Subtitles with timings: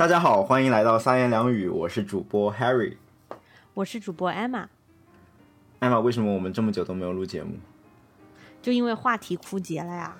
[0.00, 2.96] 大家好，欢迎来到三言两语，我是主播 Harry。
[3.74, 4.66] 我是主播 Emma。
[5.78, 7.58] Emma，，为什么我们这么久都没有录节目？
[8.62, 10.16] 就因为话题枯竭了呀，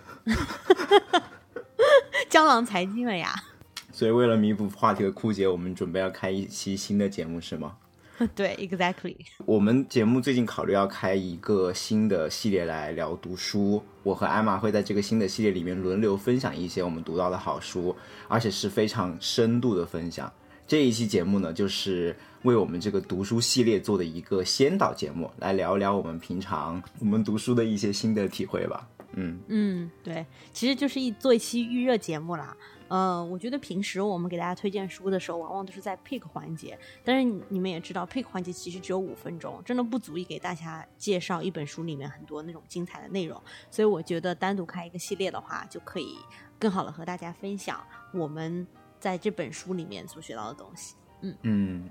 [2.28, 3.34] 江郎才尽了呀。
[3.90, 7.78] 所以为了弥补话题的枯竭，我们准备要开一期新的节目，是吗？
[8.36, 9.16] 对，exactly。
[9.46, 17.96] 我们节目最近考虑要开一个新的系列来聊读书，我和艾玛会在这个新的系列里面轮流分享一些我们读到的好书，
[18.28, 20.30] 而且是非常深度的分享。
[20.66, 28.86] 这一期节目呢，就是为我们这个读书系列做的一个先导节目，来聊一聊我们平常我们读书的一些心得体会吧。
[29.14, 32.56] 嗯嗯，对，其实就是一做一期预热节目啦。
[32.90, 43.40] 嗯，我觉得平时我们给大家推荐书的时候，往往都是在 pick 环节，但是你们也知道，pick 环节其实只有五分钟，真的不足以给大家介绍一本书里面很多那种精彩的内容。
[43.70, 46.18] 所以我觉得单独开一个系列的话，就可以
[46.58, 47.80] 更好的和大家分享
[48.12, 48.66] 我们
[48.98, 50.96] 在这本书里面所学到的东西。
[51.22, 51.90] 嗯嗯，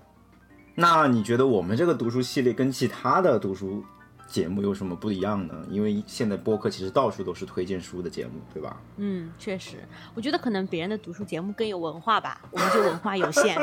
[0.76, 3.84] 那你觉得我们这个读书系列跟其他的读书？
[4.30, 5.66] 节目有什么不一样呢？
[5.70, 8.80] 因为现在播客其实到处都是推荐书的节目，对吧？
[8.98, 9.78] 嗯，确实，
[10.14, 13.58] 我觉得可能别人的读书节目更有文化吧， 我们就文化有限。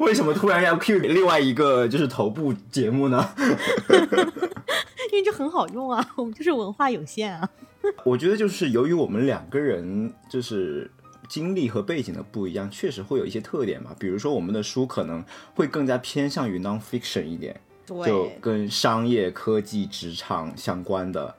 [0.00, 3.24] 为什么突然要 cue 另外一个就是头部节目呢？
[5.12, 7.48] 因为这很好用啊，我们就是文化有限啊。
[8.04, 10.90] 我觉得就是由于我们两个人就是
[11.28, 13.94] 经历和背景的不一样，确实会有一些特点嘛。
[13.98, 15.24] 比如说我们的书可能
[15.54, 17.60] 会更加偏向于 non-fiction 一点。
[17.86, 21.34] 就跟商业、科技、职场相关的。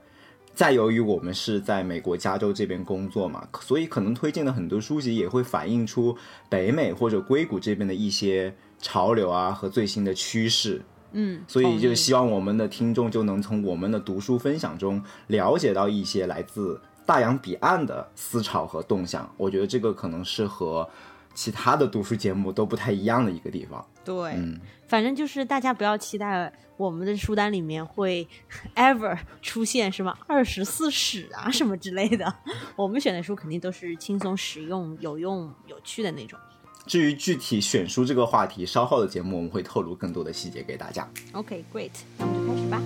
[0.56, 6.16] 再由于我们是在美国加州这边工作嘛，所以可能推荐的很多书籍也会反映出
[6.48, 10.80] 北美或者硅谷这边的一些潮流啊和最新的趋势。
[11.14, 19.28] 嗯，所以就希望我们的听众就能从我们的读书分享中了解到一些来自大洋彼岸的思潮和动向。
[19.38, 20.88] 我觉得这个可能是和
[21.34, 23.84] 其他的读书节目都不太一样的一个地方。
[24.06, 24.60] 对，嗯。
[24.94, 28.28] 反正就是大家不要期待我们的书单里面会
[28.76, 32.32] ever 出现什么二十四史啊什么之类的，
[32.76, 36.38] 我们选的书肯定都是轻松、实用、有用、有趣的那种。
[36.86, 41.10] 至于具体选书这个话题，稍后的节目我们会透露更多的细节给大家。
[41.32, 41.90] OK，great，
[42.20, 42.82] 那我们就开始吧。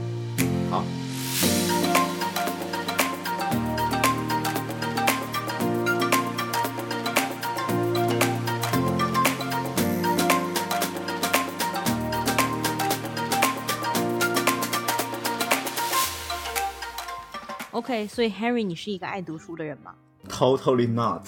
[0.70, 1.17] 好。
[17.78, 19.94] OK，所以 Harry，你是一个爱读书的人吗
[20.28, 21.28] ？Totally not，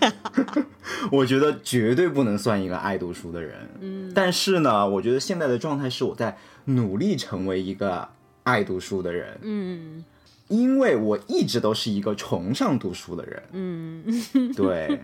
[1.12, 3.68] 我觉得绝对不能算一个爱读书的人。
[3.80, 6.34] 嗯，但是呢，我觉得现在的状态是我在
[6.64, 8.08] 努力成为一个
[8.44, 9.38] 爱读书的人。
[9.42, 10.02] 嗯，
[10.48, 13.42] 因为我一直都是一个崇尚读书的人。
[13.52, 14.02] 嗯，
[14.56, 15.02] 对。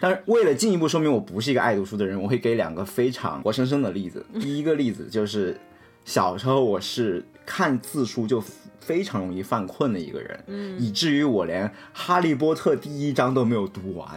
[0.00, 4.24] 但是为了进一步说明我不是一个爱读书的人，我会给两个非常活生生的例子。
[4.40, 5.60] 第一个例子就是
[6.06, 8.42] 小时候我是看字书就。
[8.80, 14.08] 非常容易犯困的一个人，嗯以至于我连《哈利波特》第一章都没有读完。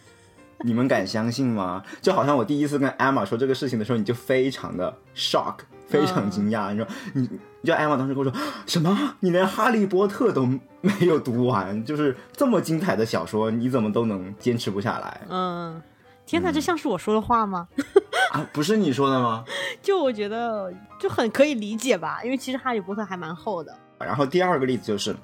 [0.64, 1.82] 你们敢相信吗？
[2.00, 5.56] 就好像我第一次跟艾玛说这个事情的时候，你就非常的 shock，
[5.86, 6.72] 非常惊讶。
[6.72, 9.14] 你说你，你知道艾玛当时跟我说什么？
[9.20, 10.46] 你连《哈利波特》都
[10.80, 15.20] 没有读完，就是这么精彩的小说，你怎么都能坚持不下来？
[15.28, 15.82] 嗯，
[16.24, 17.68] 天哪，这像是我说的话吗？
[18.32, 19.44] 啊，不是你说的吗？
[19.82, 23.76] 就我觉得就很可以理解吧，因为其实《哈利波特》还蛮厚的。
[23.98, 25.14] 然后第二个例子就是，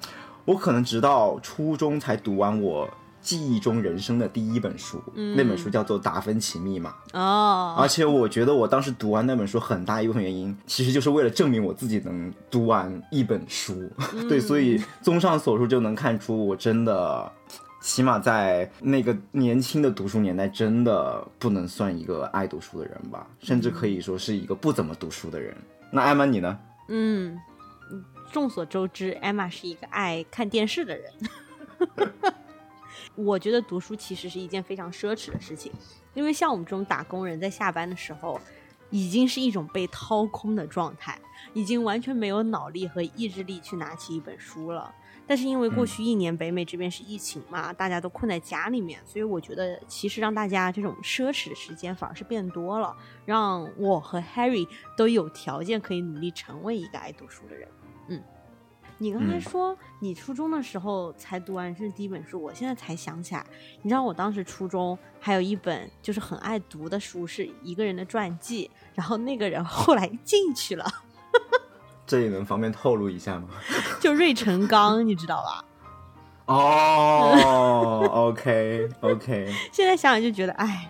[0.45, 2.89] 我可能直到初中才读完我
[3.21, 7.75] 记忆中人生的第一本书，那本书叫做《达芬奇密码》哦。
[7.77, 13.87] 而且我觉得我当时读完那本书很大一部分原因，其实就是为了证明我自己能读完一本书。
[14.27, 17.31] 对，所以综上所述就能看出，我真的
[17.83, 25.55] 起码在那个年轻的读书年代，真的不能算一个爱读书的人吧，甚至可以说是一个不怎么读书的人。
[25.91, 26.57] 那艾玛你呢？
[26.87, 27.37] 嗯。
[28.31, 31.13] 众所周知，Emma 是一个爱看电视的人。
[33.15, 35.71] 我觉得读书其实是一件非常奢侈的事情，
[36.13, 38.39] 因为像我们这种打工人，在下班的时候，
[38.89, 41.19] 已经是一种被掏空的状态，
[41.53, 44.95] 已经完全没有脑力和意志力去拿起一本书了。
[45.27, 52.95] 但是因为过去一年北美这边是疫情嘛，大家都困在家里面，所以我觉得其实让大家这种奢侈的时间反而是变多了，
[53.25, 54.67] 让我和 Harry
[54.97, 57.67] 都有条件可以努力成为一个爱读书的人。
[59.01, 63.43] 嗯，你刚才说你初中的时候才读完这第一本书，我现在才想起来，
[63.81, 70.85] 你知道我当时初中还有一本就是很爱读的书，是一个人的传记，然后那个人后来进去了，
[72.05, 73.47] 这也能方便透露一下吗？
[73.99, 75.65] 就芮成钢，你知道吧？
[76.53, 80.89] 哦，OK OK，现在想想就觉得，哎，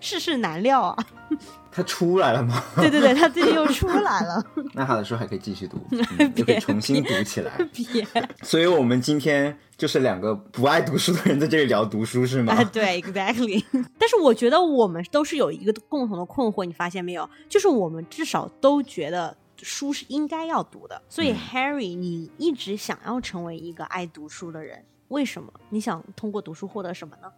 [0.00, 0.96] 世事难料啊。
[1.72, 2.64] 他出来了吗？
[2.74, 4.44] 对对对，他最近又出来了。
[4.74, 5.78] 那他的书还可以继续读，
[6.18, 7.52] 嗯就可以重新读起来。
[7.72, 8.04] 别
[8.42, 12.52] 所以我们今天就是两个不爱读书的人在这里聊读书，是吗？
[12.54, 13.64] 啊，对，exactly。
[13.96, 17.30] 但是我觉得我们都是有一个共同的困惑，你发现没有？
[17.48, 21.00] 就是我们至少都觉得书是应该要读的。
[21.08, 25.52] 所以、嗯 Harry，你一直想要成为一个爱读书的人，为什么？
[25.68, 27.30] 你想通过读书获得什么呢？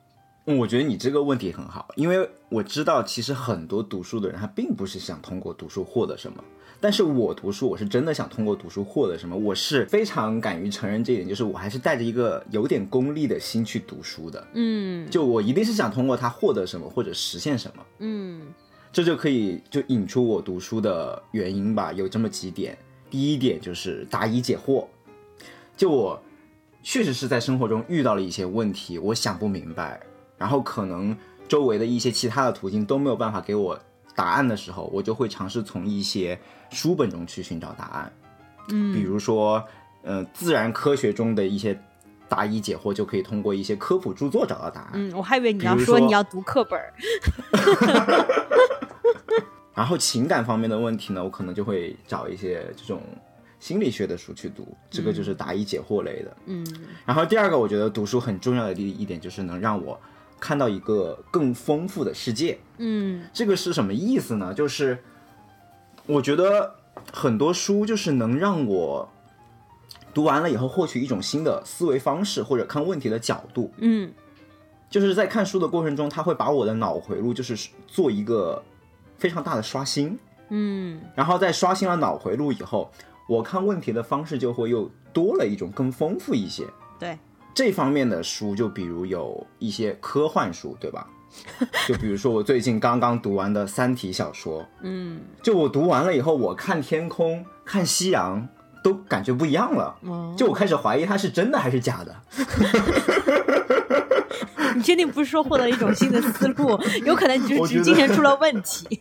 [0.46, 6.42] 嗯，我觉得你这个问题很好，因为我知道其实很多读书的人他并不是想通过读书获得什么，
[6.80, 15.08] 但是我读书我是真的想通过读书获得什么，我是非常敢于承认这一点，就是我还是带着一个有点功利的心去读书的，嗯。
[15.08, 18.42] 就我一定是想通过它获得什么或者实现什么，嗯。
[18.92, 22.76] 这就可以就引出我读书的原因吧，有这么几点。
[23.08, 24.86] 第一点就是答疑解惑，
[25.76, 26.22] 就我
[26.82, 30.00] 确实是在生活中遇到了一些问题，我想不明白，
[30.42, 31.16] 然后可能
[31.46, 33.78] 周围的一些其他的途径都没有办法给我
[34.16, 36.36] 答案的时候，我就会尝试从一些
[36.70, 38.12] 书本中去寻找答案。
[38.68, 39.62] 嗯，比如说，
[40.02, 41.80] 呃，自然科学中的一些
[42.28, 44.90] 答疑解惑，就可以通过一些科普著作找到答案。
[44.94, 46.92] 嗯，我还以为你要说说你要读课本儿。
[49.72, 53.00] 然后情感方面的问题呢，我可能就会找一些这种
[53.60, 56.36] 心理学的书去读，这个就是答疑解惑类的。
[56.46, 56.66] 嗯
[57.06, 59.96] 然后第二个，我觉得读书很重要的一一点就是能让我
[60.42, 62.58] 看到一个更丰富的世界。
[62.78, 64.52] 嗯这个是什么意思呢？
[64.52, 64.98] 就是
[66.04, 66.74] 我觉得
[67.12, 69.08] 很多书就是能让我
[70.12, 73.72] 读完了以后获取一种新的思维方式或者看问题的角度。
[73.78, 74.12] 嗯
[74.90, 78.60] 就是在看书的过程中，它会把我的脑回路就是做一个
[79.16, 80.18] 非常大的刷新。
[80.48, 82.90] 嗯然后在刷新了脑回路以后，
[83.28, 86.66] 我看问题的方式就会又多了一种更丰富一些。
[86.98, 87.16] 对，
[87.54, 91.06] 这方面的书，就比如有一些科幻书，对吧？
[91.88, 98.46] 就比如说我最近刚刚读完的《三体》小说，嗯就我读完了以后，我看天空、看夕阳
[98.84, 99.96] 都感觉不一样了。
[100.02, 102.14] 哦，就我开始怀疑它是真的还是假的。
[104.74, 106.78] 你确定不是说获得一种新的思路？
[107.04, 109.00] 有可能你就是精神出了问题。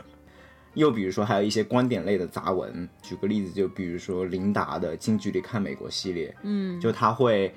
[0.73, 2.87] 又比如说，还有一些观点类的杂文。
[3.01, 7.53] 举个例子，就比如说琳达的《近距离看美国》系列，嗯就他会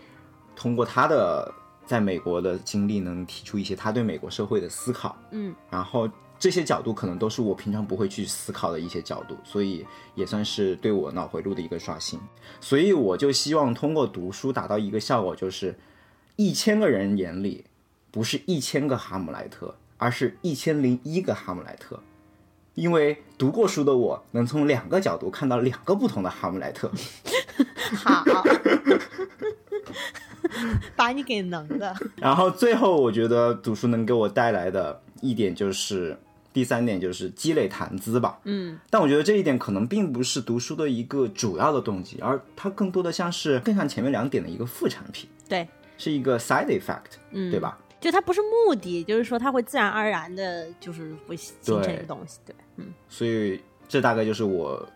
[0.56, 1.52] 通过他的
[1.86, 5.16] 在美国的经历，能提出一些他对美国社会的思考。
[5.30, 6.08] 嗯然后
[6.38, 12.20] 这些角度可能都是我平常不会去思考的一些角度，所以也算是对我脑回路的一个刷新。
[12.60, 15.74] 所以我就希望通过读书达到一个效果，就是
[16.36, 17.64] 一千个人眼里
[18.10, 22.00] 不是一千个哈姆莱特，而是一千零一个哈姆莱特。
[22.74, 26.90] 因为读过书的我能从两个角度看到两个不同的哈姆莱特。
[27.94, 28.24] 好，
[30.96, 31.94] 把你给能的。
[32.16, 36.16] 然后最后，我觉得读书能给我带来的一点就是，
[36.52, 38.38] 第三点就是积累谈资吧。
[38.44, 45.66] 嗯但我觉得这一点可能并不是读书的一个主要的动机，而它更多的像是更像前面两点的一个副产品，对，
[45.98, 47.58] 是一个 side effect，嗯，对？
[47.58, 47.78] 吧？
[48.00, 52.38] 就它不是目的，就是说它会自然而然的，就是会形成一个东西。
[52.44, 54.86] 对，嗯所以这大概就是我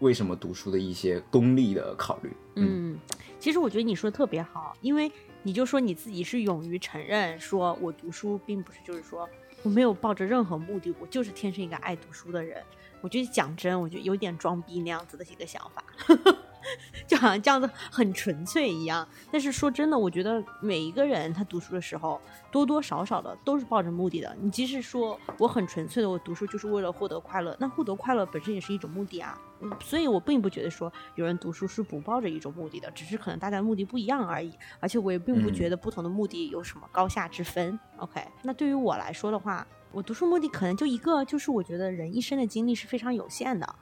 [0.00, 2.32] 为什么读书的一些功利的考虑。
[2.56, 2.98] 嗯，
[3.40, 5.10] 其实我觉得你说的特别好，因为
[5.42, 9.26] 你就说你自己是勇于承认，说我读书并不是就是说
[9.62, 12.62] 我没有抱着任何目的，我就是天生一个爱读书的人。
[13.00, 15.82] 我觉得讲真，我觉得有点装逼那样子的一个想法，
[17.06, 19.06] 就好像这样子很纯粹一样。
[19.30, 24.36] 但是说真的，我觉得每一个人他读书的时候，多多少少的都是抱着目的的。
[24.40, 29.38] 你即使说我很纯粹的，我读书就是为了获得快乐，那获得快乐本身也是一种目的啊。
[29.62, 34.52] 嗯，所以我并不觉得说有人读书是不抱着一种目的的，只是可能大家的目的不一样而已。
[34.80, 37.78] 而且我也并不嗯觉得不同的目的有什么高下之分。
[37.98, 43.74] OK，那对于我来说的话，我读书目的可能就一个，就是我觉得人一生的精力是非常有限的。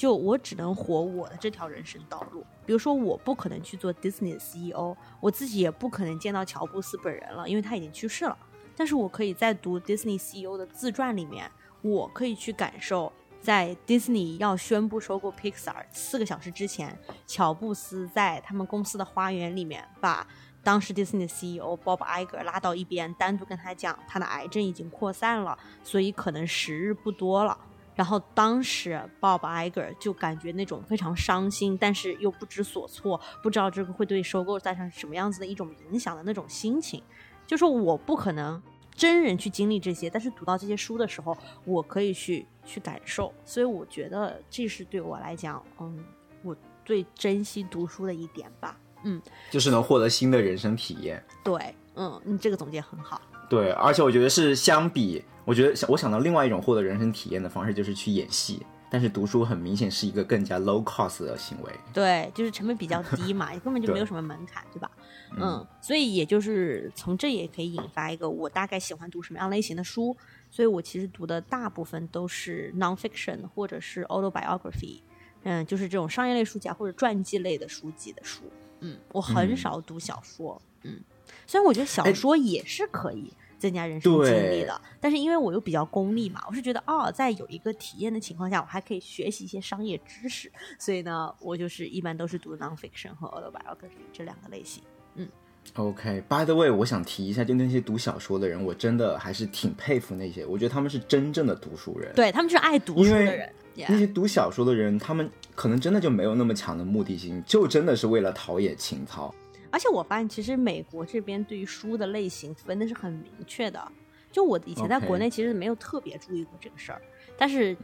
[0.00, 8.34] 就我只能活我的这条人生道路，比如说我不可能去做 Disney 的 CEO，我自己也不可能见到乔布斯本人了，因为他已经去世了。
[8.74, 11.50] 但是我可以在读 Disney CEO 的自传里面，
[11.82, 20.26] 我可以去感受，在 Disney 要宣布收购 Pixar 四个小时之前，乔布斯在他们公司的花园里面把
[20.62, 27.58] 当时 Disney CEO Bob Iger 拉到一边，单独跟他讲，他的癌症已经扩散了，所以可能时日不多了。
[28.00, 37.02] 然后当时 Bob Iger 就感觉那种非常伤心，但是又不知所措，不知道这个会对收购带上什么样子的一种影响的那种心情。
[37.46, 38.62] 就说我不可能
[38.94, 43.30] 真人去经历这些，但是读到这些书的时候，我可以去去感受。
[43.44, 46.02] 所以我觉得这是对我来讲，嗯，
[46.42, 48.78] 我最珍惜读书的一点吧。
[49.04, 51.22] 嗯，就是能获得新的人生体验。
[51.44, 53.20] 对，嗯，你这个总结很好。
[53.50, 58.64] 对，而且我觉得是相比，我觉得想我想到另外一种获得人生体验的方式，就是去演戏。
[58.92, 61.72] 但是读书很明显是一个更加 low cost 的行为。
[61.92, 64.90] 对，就是成本比较低嘛， 根本就没有什么门槛，对吧？
[65.36, 70.16] 嗯，所以也就是从这也可以引发一个我大概喜欢读什么样类型的书。
[70.50, 75.00] 所以我其实读的大部分都是 nonfiction 或者是 autobiography，
[75.44, 78.42] 嗯，就是这种商业类书籍啊或者传记类的书籍的书。
[78.80, 80.60] 嗯，我很少读小说。
[80.82, 80.98] 嗯，
[81.46, 83.32] 虽然我觉得小说也是可以。
[83.60, 94.82] 增加人生经历的，但是因为我又比较功利嘛，我是觉得哦，在有一个体验的情况下，我还可以学习一些商业知识，所以呢，我就是一般都是读 nonfiction 和 autobiography 这两个类型。
[95.16, 95.28] 嗯
[95.74, 103.52] ，OK，By the way，我想提一下，就那些读小说的人，我真的还是挺佩服那些，我觉得他们是真正的读书人，对他们是爱读书的人。
[103.88, 109.34] 那些读小说的人，他们可能真的就没有那么强的目的性，就真的是为了陶冶情操。
[109.70, 113.92] 而且我发现，其实美国这边对于书的类型分的是很明确的。
[114.32, 117.02] 就我以前在国内其实没有特别注意过这个事儿，
[117.36, 117.76] 但是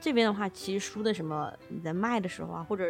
[0.00, 2.84] 这边的话，其实书的什么你在卖的时候啊，或者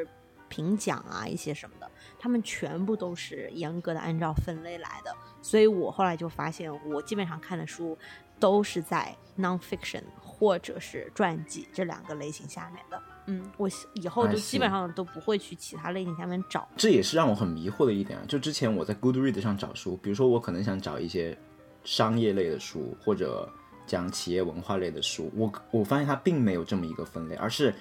[0.49, 5.15] 评奖啊一些什么的，他们全部都是严格的按照分类来的。
[5.43, 7.97] 所以我后来就发现，我基本上看的书
[8.41, 13.03] 都是在 nonfiction 或者是传记这两个类型下面的。
[13.27, 16.69] 嗯，我以后就基本上都不会去其他类型下面找。
[16.77, 18.25] 这也是让我很迷惑的一点啊。
[18.29, 21.37] 就之前我在 Goodreads 上找书，比如说我可能想找一些
[21.85, 23.49] 商业类的书，或者
[23.87, 27.75] 讲企业文化类的书，我我发现它并没有这么一个分类，而是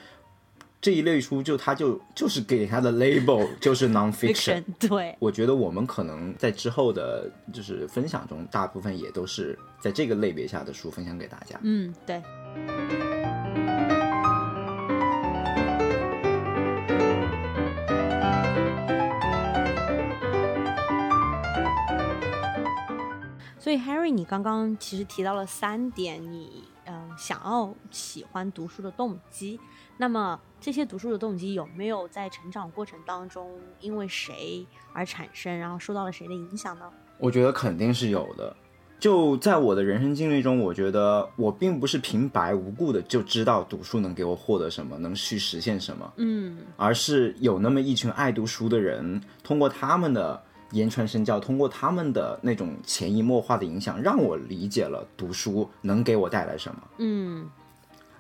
[0.82, 4.64] 这一类书就它就就是给它的 label 就是 nonfiction。
[4.80, 11.60] 对，我觉得我们可能在之后的就是分享中，大部分也都是在这个类别下的书分享给大家。
[11.64, 12.22] 嗯，对。
[23.74, 29.60] 以，Harry，你刚刚其实提到了三点，你嗯想要喜欢读书的动机。
[29.98, 36.90] 那么，这些读书的动机有没有在成长过程当中因为谁而产生，然后受到了谁的影响呢？
[37.18, 38.56] 我觉得肯定是有的。
[39.00, 46.14] 就在我的人生经历中，我觉得我并不是平白无故的就知道读书能给我获得什么，能去实现什么。
[46.18, 50.44] 嗯，而是有那么一群爱读书的人，通过他们的。
[50.74, 56.82] 言传身教，通过他们的那种潜移默化的影响，让我理解了读书能给我带来什么。
[56.98, 57.50] 嗯，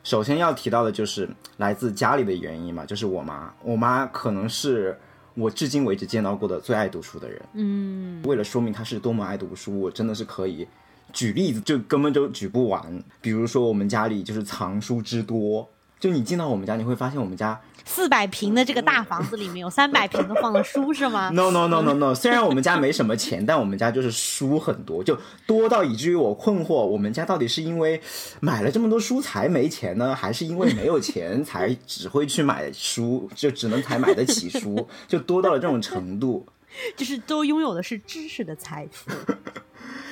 [0.03, 4.97] 首先要提到的就是来自家里的原因嘛，就是我妈，我妈可能是
[5.33, 7.41] 我至今为止见到过的最爱读书的人。
[7.53, 10.67] 嗯，为了说明她是多么爱读书，我真的是可以
[11.11, 13.03] 举例子，就根本就举不完。
[13.19, 15.67] 比如说我们家里就是藏书之多，
[16.03, 17.57] 就你进到我们家，你会发现我们家。
[17.85, 25.17] 四百平的这个大房子里面有三百平都放了书是吗？No No No No No，虽然我们家没什么钱，但我们家就是书很多，就
[25.47, 28.01] 多到以至于我困惑，我们家到底是因为
[28.41, 36.45] 买了这么多书才没钱呢，还是因为没有钱才只会去买书，就只能才买得起书，就多到了这种程度，
[36.97, 39.09] 就是都拥有的是知识的财富。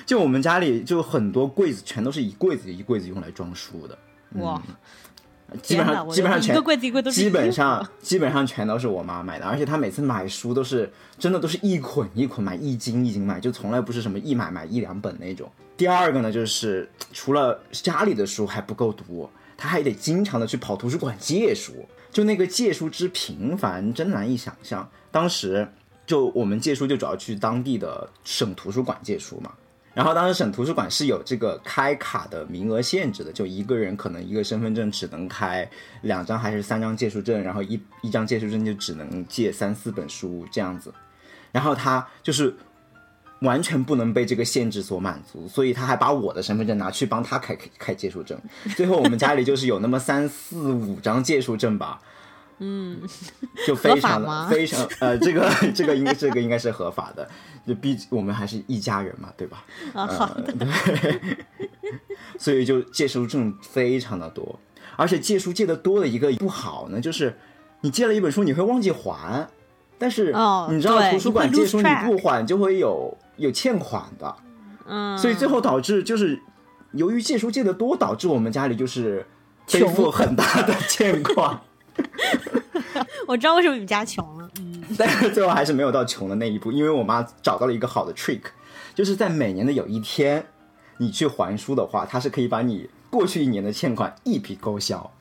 [0.05, 3.98] 就我们家里就很多柜子，全都是一柜子一柜子用来装书的。
[4.36, 4.62] 哇。
[5.62, 15.51] 基本上基本上全一个柜子一个都是基本上基本上全都是我妈买的，而且她每次买书都是真的都是一捆一捆买，一斤一斤买，就从来不是什么一买买一两本那种。
[15.75, 21.74] 第二个呢，就是除了家里的书还不够读，她还得经常的去跑图书馆借书，
[22.12, 24.88] 就那个借书之频繁，真难以想象。
[25.12, 25.67] 当时
[26.05, 29.51] 就我们借书就主要去当地的省图书馆借书嘛。
[29.93, 35.69] 然后当时省图书馆是有这个开卡的名额限制的，就一个人可能一个身份证只能开
[36.01, 40.93] 两张还是三张借书证，然后一一张借书证就只能借三四本书这样子。
[41.51, 42.55] 然后他就是
[43.41, 48.39] 完全不能被这个限制所满足，所以他还把我的身份证拿去帮他开开借书证。
[48.77, 52.00] 最后我们家里就是有那么三四五张借书证吧。
[52.63, 53.01] 嗯，
[53.65, 57.27] 就非常的非常呃，这个这个应该这个应该是合法的，
[57.65, 59.65] 就毕我们还是一家人嘛，对吧？
[59.94, 60.53] 啊，好的。
[60.53, 61.39] 对，
[62.38, 64.60] 所以就借书证非常的多，
[64.96, 67.36] 而且借书借的多的一个不好呢，就是
[67.82, 69.50] 你借了一本书你会忘记还，
[69.98, 70.32] 但是
[70.70, 74.36] 你知道图书馆借书你不还就会有有欠款的，
[74.86, 76.39] 嗯，所以最后导致就是
[76.91, 79.25] 由于借书借的多，导致我们家里就是
[79.72, 81.60] 背负很大的欠款。
[83.27, 88.41] 我知道为什么你们家穷了，嗯， 但是最后还是没有到穷的那一步，因为我妈找到了一个好的 trick，
[88.93, 90.45] 就是在每年的有一天，
[90.98, 95.12] 你去还书的话，它是可以把你过去一年的欠款一笔勾销。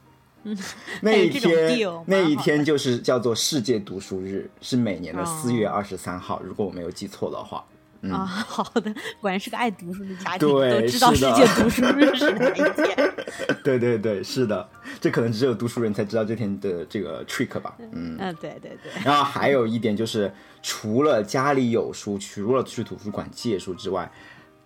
[1.03, 5.25] 那一 天那一天就是叫做世界读书日，是每年的哦。
[5.27, 7.65] 四月二十三号，如果我没有记错的话。
[8.03, 13.15] 啊， 好的，果然是个爱读书的家庭，对都知道世界读书日是哪一天。
[13.63, 14.69] 对对对，是的，
[15.01, 17.77] 这可能只有读书人才知道这天的这个 trick 吧。
[17.93, 24.11] 嗯，嗯，对对对，然后还有一点就是，除了家里有书，除了去图书馆借书之外，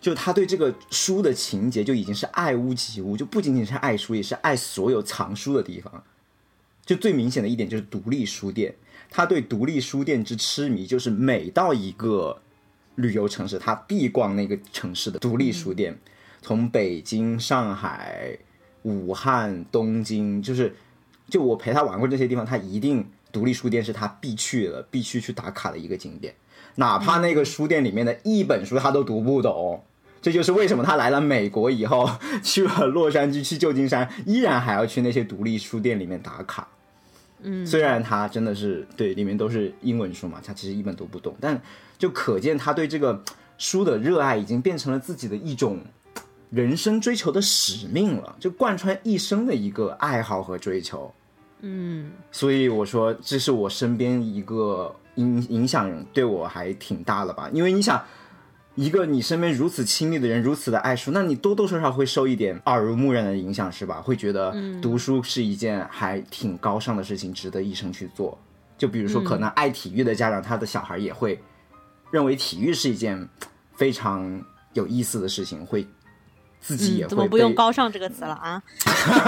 [0.00, 6.04] 就他对这个书的情节就已经是爱屋及乌，就不仅仅是爱书，也是爱所有藏书的地方。
[6.84, 8.74] 就最明显的一点就是独立书店，
[9.10, 12.40] 他对独立书店之痴迷，就是每到一个
[12.96, 15.98] 旅游城市，他必逛那个城市的独立书店，
[16.42, 18.38] 从北京、上海、
[18.82, 20.74] 武汉、东京，就是
[21.28, 26.34] 就我陪他玩过这些地方，他一定独立书店是他必去的、必须去打卡的一个景点，
[26.76, 29.82] 哪怕那个书店里面的一本书他都读不懂。
[30.22, 32.08] 这就是为什么他来了美国以后，
[32.42, 36.66] 去了洛杉矶、去旧金山，依然还要去那些独立书店里面打卡。
[37.42, 41.60] 嗯，虽然他真的是对里面都是英文书嘛，他其实一本都不懂，但
[41.98, 43.22] 就可见他对这个
[43.58, 45.78] 书的热爱已经变成了自己的一种
[46.50, 51.12] 人生追求的使命了，就贯穿一生的一个爱好和追求。
[51.60, 58.02] 嗯，所以我说，这是我身边一个影影响对我还挺大的吧，因为你想。
[58.76, 64.02] 一个你身边如此亲密的人，如此的爱书，那你多多少少会受一点耳濡目染的影响，是吧？
[64.02, 68.36] 会觉得读书是一件还挺高尚的事情，值得一生去做。
[68.76, 71.40] 就比如说，可能爱体育的家长，他的小孩也会
[72.14, 73.28] 认为体育是一件
[73.74, 74.40] 非常
[74.72, 75.84] 有意思的事情，会
[76.60, 78.62] 自己也嗯，怎么不用高尚这个词了啊？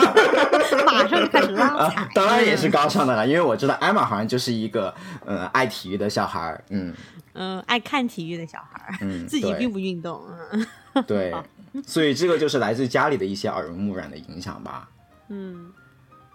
[0.87, 1.97] 马上就开始拉踩。
[1.97, 6.95] 啊，，当然也是高尚的了，因为我知道艾玛好像就是一个呃爱体育的小孩儿，嗯。
[7.39, 11.05] 嗯，爱看体育的小孩儿，嗯， 自己并不运动，嗯。
[11.09, 11.35] 对，
[11.85, 14.89] 所以这个就是来自家里的一些耳濡目染的影响吧。
[15.29, 15.73] 嗯。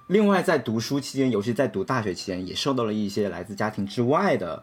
[0.07, 4.61] 另外，在读书期间，尤其在读大学期间，也受到了一些来自家庭之外的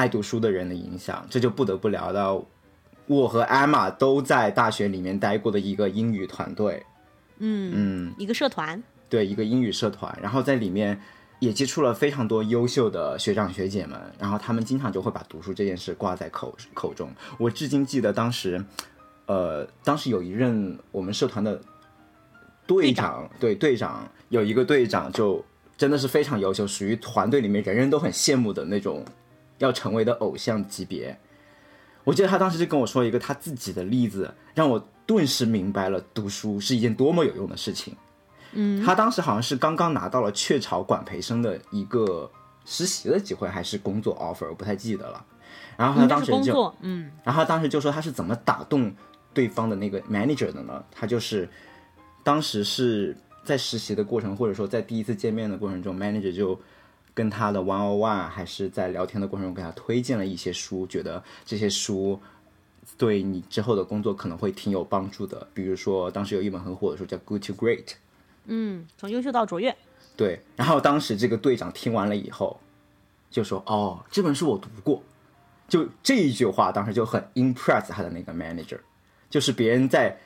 [0.00, 1.26] 爱读书的人的影响。
[1.28, 2.42] 这就不得不聊到
[3.06, 6.82] 我和艾玛都在大学里面待过的一个英语团队，
[7.38, 10.98] 嗯嗯，一个社团，对，一个英语社团，然后在里面
[11.38, 17.10] 也接触了非常多优秀的学长学姐们，然后他们经常就会把读书这件事挂在口口中。
[17.38, 18.64] 我至今记得当时，
[19.26, 21.60] 呃，当时有一任我们社团的
[22.66, 25.44] 队长，对队长有一个队长就
[25.76, 29.04] 真的是非常优秀，属于团队里面人人都很羡慕的那种
[29.60, 31.16] 要成为的偶像级别。
[32.02, 37.94] 我记得他当时就跟我说一个他自己的例子，让我顿时明白了读书是一件多么有用的事情。
[38.52, 42.28] 嗯，他当时好像是刚刚拿到了雀巢管培生的一个
[42.64, 45.24] 实习的机会，还是工作 offer，我不太记得了。
[45.76, 48.92] 然后他当时就，嗯然后他当时就说他是怎么打动
[49.32, 50.82] 对方的那个 manager 的呢？
[50.90, 51.48] 他就是
[52.24, 56.58] 当时是在实习的过程，或者说在第一次见面的过程中，manager 就
[57.14, 62.20] 跟他的 one on one 还是在聊天的过程中给他推荐了一些书，觉得这些书
[62.96, 65.46] 对你之后的工作可能会挺有帮助的。
[65.52, 67.84] 比如说当时有一本很火的书叫《Good to Great》。
[68.46, 69.76] 嗯，从优秀到卓越，
[70.16, 72.58] 对，然后当时这个队长听完了以后，
[73.30, 75.02] 就说：“哦，这本书我读过。”
[75.68, 78.80] 就这一句话，当时就很 impress 他的那个 manager，
[79.28, 80.18] 就是别人在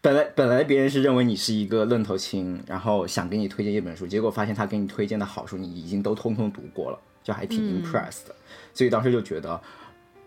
[0.00, 8.34] 本来本来别人是认为你是一个愣头青，然后想给你推荐一本书，结果发现他给你推荐的好书你已经都通通读过了，就还挺 impressed 的。
[8.72, 9.60] 所以当时就觉得，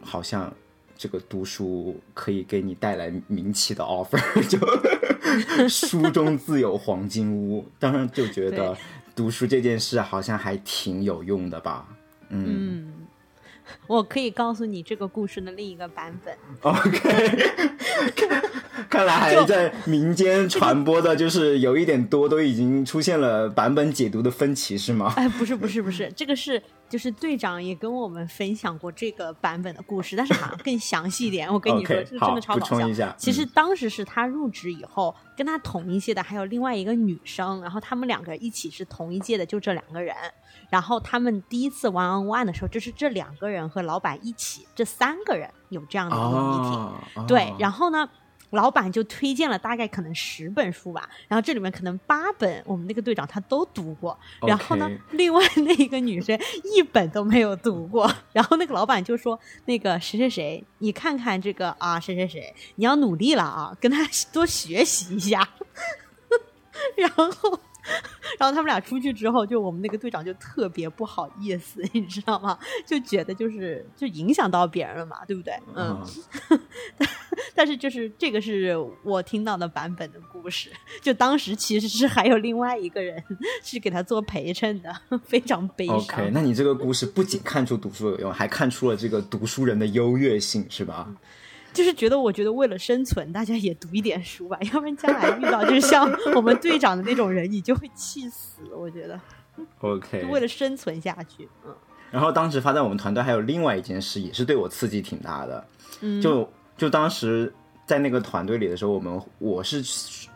[0.01, 0.53] 好像
[0.97, 7.65] 这个读书可以给你带来名气的 offer， 就书中自有黄金屋。
[7.79, 8.77] 当时就觉得
[9.15, 11.87] 读书这件事好像还挺有用的吧。
[12.29, 12.80] 嗯，
[13.87, 16.35] 我可以告诉你这个故事的另一个版本。
[16.61, 17.51] OK，
[18.89, 25.13] 看来还在民间传播的，就是有一点多，都已经出现了版本解读的分歧，是吗？
[25.17, 31.51] 哎，不是不是不是，这个是就是队长也跟我们分享过这个版本的故事，但是好像更详细一点。
[31.51, 33.15] 我跟你说这个真的超搞笑。
[33.17, 40.13] 其实嗯当时是他入职以后，跟他同一届的还有另外一个女生，然后他们两个一起是同一届的，就这两个人。
[40.69, 47.21] 然后他们第一次 one on one 的时候，就是这两个人和老板一起，这三个人有这样的一个 meeting。
[47.21, 48.07] 哦，对，然后后呢，
[48.51, 56.39] 老板就推荐了大概可能十本书吧，然后这里面可能八本我们那个队长他都读过，然后呢另外那一个女生
[56.75, 65.49] 一本都没有读过， 然后那个老板就说那个谁谁谁，你看看这个啊谁谁谁，你要努力了啊，跟他多学习一下，
[66.95, 67.59] 然后。
[68.39, 72.57] 然后他们俩出去之后，就我们那个队长就特别不好意思， 你知道吗？
[72.85, 75.53] 就觉得就是就影响到别人了嘛，对不对？
[75.75, 76.01] 嗯，
[77.55, 80.69] 但是就是这个是我听到的版本的故事，
[81.01, 83.23] 就当时其实是还有另外一个人
[83.63, 85.97] 是给他做陪衬的，非常悲伤。
[85.97, 91.07] OK，那你这个故事不仅看出读书有用，还看出了这个读书人的优越性，是吧？
[91.73, 98.61] 就是觉得，我觉得为了生存，大家也读一点书吧，要不然将来遇到就是像我们队长的那种人，你就会气死。
[98.75, 99.19] 我觉得
[99.79, 101.73] OK，为了生存下去，嗯
[102.11, 105.65] 然后当时发在我们团队还有另外一件事，也是对我刺激挺大的。
[106.01, 107.53] 嗯，就就当时
[107.91, 109.83] 在那个团队里的时候，我们我是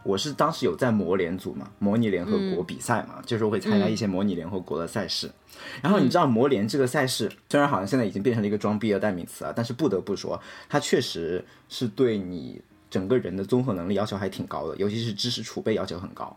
[0.03, 5.31] 我是当时有在模联组嘛，模拟联合国比赛嘛，就是会参加一些模拟联合国的赛事。
[5.81, 10.37] 然后你知道模联这个赛事，虽然好像现在已经变成了一个装逼的代名词啊，但是不得不说，
[10.67, 16.35] 它确实是对你整个人的综合能力要求还挺高的，尤其是知识储备要求很高。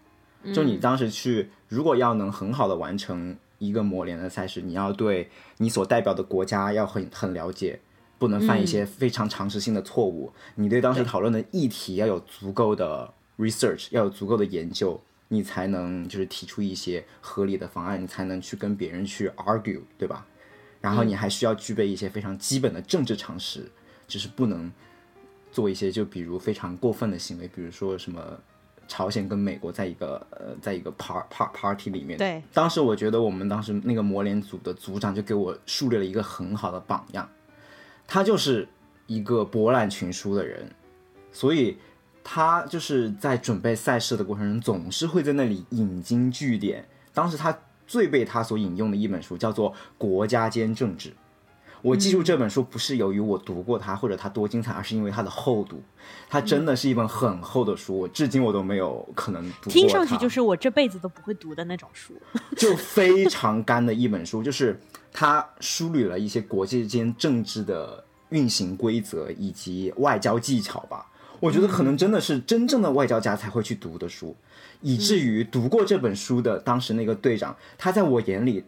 [0.54, 7.80] 就你当时去，如果要能很好的完成一个模联的赛事，你要对你所代表的国家要很很了解，
[8.18, 10.32] 不能犯一些非常常识性的错误。
[10.56, 20.26] 你对当时讨论的议题要有足够的 research，要有足够的研究，你才能就是提出一些合理的方案，你才能去跟别人去 argue，对吧？
[20.80, 23.70] 然后你还需要具备一些非常基本的政治常识，
[24.06, 24.70] 就是不能
[25.50, 28.20] 做一些就比如非常过分的行为，比如说什么
[28.86, 37.28] 朝鲜跟美国在一个呃在一个 part part party 里面，对，当时我觉得我们当时那个模联组的组长就给我树立了一个很好的榜样，
[38.08, 38.66] 他就是
[39.06, 40.68] 一个博览群书的人，
[41.30, 41.76] 所以
[42.24, 46.88] 他就是在准备赛事的过程中，总是会在那里引经据典。
[47.12, 51.10] 当时他最被他所引用的一本书叫做《国家间政治》。
[51.80, 55.80] 我记住这本书不是由于我读过它或者它多精彩，而是因为它的厚度。
[56.28, 59.72] 它真的是一本很厚的书，我至今我都没有可能读过。
[59.72, 62.14] 听上去就是我这辈子都不会读的那种书。
[62.56, 64.80] 就非常干的一本书，就是
[65.12, 71.06] 它梳理了一些国际间政治的运行规则以及外交技巧吧。
[71.40, 74.36] 我觉得可能真的是真正的外交家才会去读的书，
[74.80, 78.64] 以至于读过这本书的当时那个队长，他在我眼里，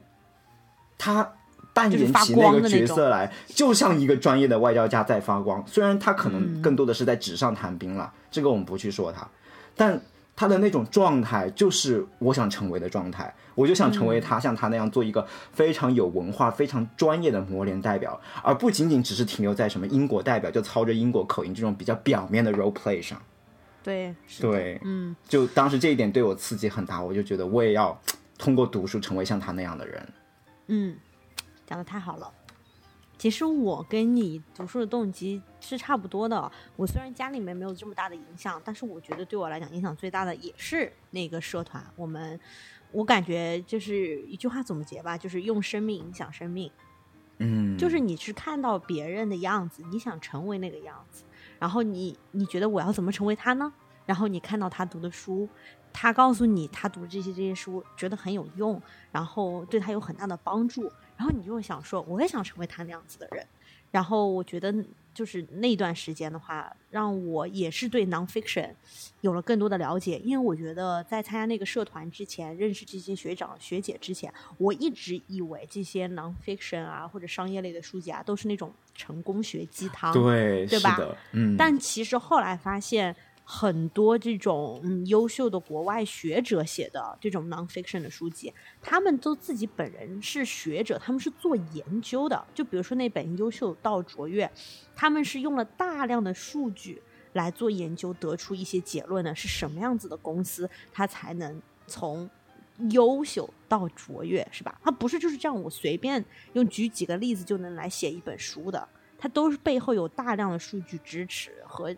[0.97, 1.33] 他
[1.73, 5.65] 扮演起那个角色来，就像一个专业的外交家在发光。
[5.67, 9.29] 虽然他可能更多的是在纸上谈兵了，这个我们不去说他，
[9.75, 10.01] 但
[10.41, 13.31] 他的那种状态就是我想成为的状态。
[13.55, 23.21] 我就想成为他，像他那样做一个非常有文化、非常专业的模联代表，而不仅仅只是停留在什么英国代表就操着英国口音这种比较表面的 role play 上。
[23.83, 28.01] 对，对，嗯，就当时这一点对我刺激很大，我就觉得我也要
[28.39, 30.09] 通过读书成为像他那样的人。
[30.69, 30.97] 嗯，
[31.67, 32.33] 讲的太好了。
[33.19, 36.51] 其实我跟你读书的动机是差不多的。
[36.77, 41.85] 我虽然家里面没有这么大的影响，但是我觉得对我来讲影响最大的也是那个社团。
[41.97, 42.39] 我们，
[42.91, 46.71] 我感觉就是一句话总结吧，就是用生命影响生命。
[47.39, 51.25] 嗯，就是你是看到别人的样子，你想成为那个样子，
[51.59, 53.73] 然后你你觉得我要怎么成为他呢？
[54.05, 55.49] 然后你看到他读的书，
[55.93, 58.81] 他告诉你他读这些这些书觉得很有用，
[59.13, 60.83] 然后对他有很大的帮助，
[61.17, 63.47] 然后你就会想说，我也想成为他那样子的人。
[63.91, 64.73] 然后我觉得
[65.21, 68.71] 就是那段时间的话，让我也是对 nonfiction
[69.21, 80.97] 有了更多的了解，因为我觉得在参加那个社团之前，认识这些学长学姐之前，我一直以为这些 nonfiction 啊或者商业类的书籍啊都是那种成功学鸡汤，对，对吧，
[81.33, 83.15] 嗯，但其实后来发现，
[83.53, 92.47] 很多这种嗯优秀的国外学者写的这种 nonfiction 的书籍，他们都自己本人是学者，他们是做研究的。
[92.55, 94.47] 就比如说那本《优秀到卓越》，
[94.95, 102.31] 他们是用了大量的数据来做研究，得出一些结论的，是什么样子的公司，它才能从
[102.91, 104.81] 优秀到卓越，是吧？
[104.81, 108.89] 它不是就是这样，我随便用举几个例子就能来写一本书的。
[109.21, 111.95] 它都是背后有大量的数据支持和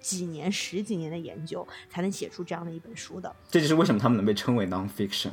[0.00, 3.34] 几年、十几年的研究，才能写出这样的一本书的。
[3.50, 5.30] 这就是为什么他们能被称为 nonfiction。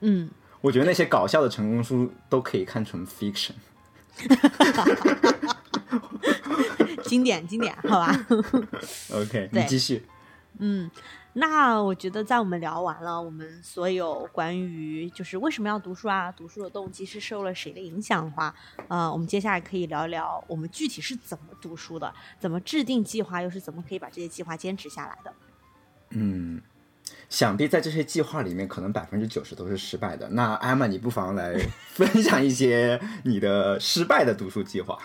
[0.00, 0.30] 嗯，
[0.62, 3.52] 我觉得那些搞笑的成功书都可以看成 fiction。
[7.04, 8.26] 经典经典，好吧。
[9.12, 10.04] OK，你继续。
[10.58, 10.90] 嗯，
[11.38, 18.52] 那我觉得在我们聊完了我们所有关于就是为什么要读书啊，读书的动机是受了谁的影响的话，
[18.88, 25.32] 呃，我们接下来可以聊一聊我们具体是怎么读书的，怎么制定计划，又是怎么可以把这些计划坚持下来的。
[26.10, 26.60] 嗯，
[27.28, 30.28] 想必在这些计划里面，可能百分之九十都是失败的。
[30.30, 31.56] 那艾玛，你不妨来
[31.94, 34.98] 分享一些你的失败的读书计划。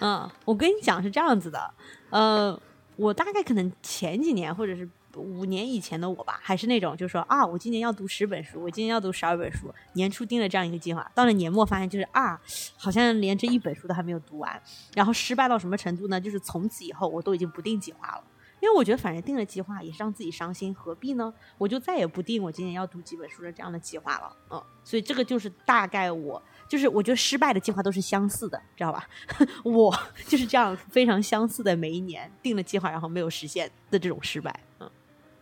[0.00, 1.74] 嗯，我跟你讲是这样子的，
[2.10, 2.60] 呃，
[2.96, 4.88] 我大概可能前几年或者是
[5.20, 12.40] 五年以前的我吧，还是那种就是说啊，我今年要读十本书，我今年要读十二本书，年初定了这样一个计划，到了年末发现就是啊，
[12.76, 14.62] 好像连这一本书都还没有读完，
[14.94, 16.20] 然后失败到什么程度呢？
[16.20, 18.24] 就是从此以后我都已经不定计划了。
[18.58, 21.32] 因为我觉得反正定了计划也是让自己伤心，何必呢？
[21.58, 24.34] 我就再也不定我今年要读几本书的这样的计划了。
[24.50, 29.06] 嗯，所以这个就是大概我就是我觉得失败的计划都是相似的，知道吧？
[29.62, 29.94] 我
[30.26, 34.58] 就是这样非常相似的，每一年定了计划然后没有实现的这种失败。
[34.80, 34.90] 嗯，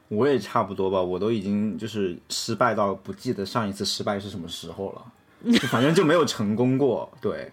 [0.09, 7.11] 我也差不多吧，我都已经就是失败到不记得上一次失败是什么时候了，就反正就没有成功过。
[7.21, 7.51] 对，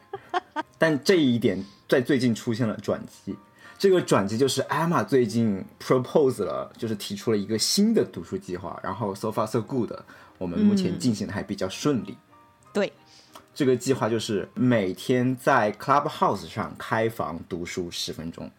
[0.77, 3.35] 但这一点在最近出现了转机。
[3.79, 9.91] 这个转机就是艾玛最近 propose 了，就是提出了一个新的读书计划，然后 so far so good，
[10.37, 12.15] 我们目前进行的还比较顺利。
[12.71, 12.93] 对，
[13.55, 18.51] 这个计划就是每天在 Clubhouse 上开房读书十分钟。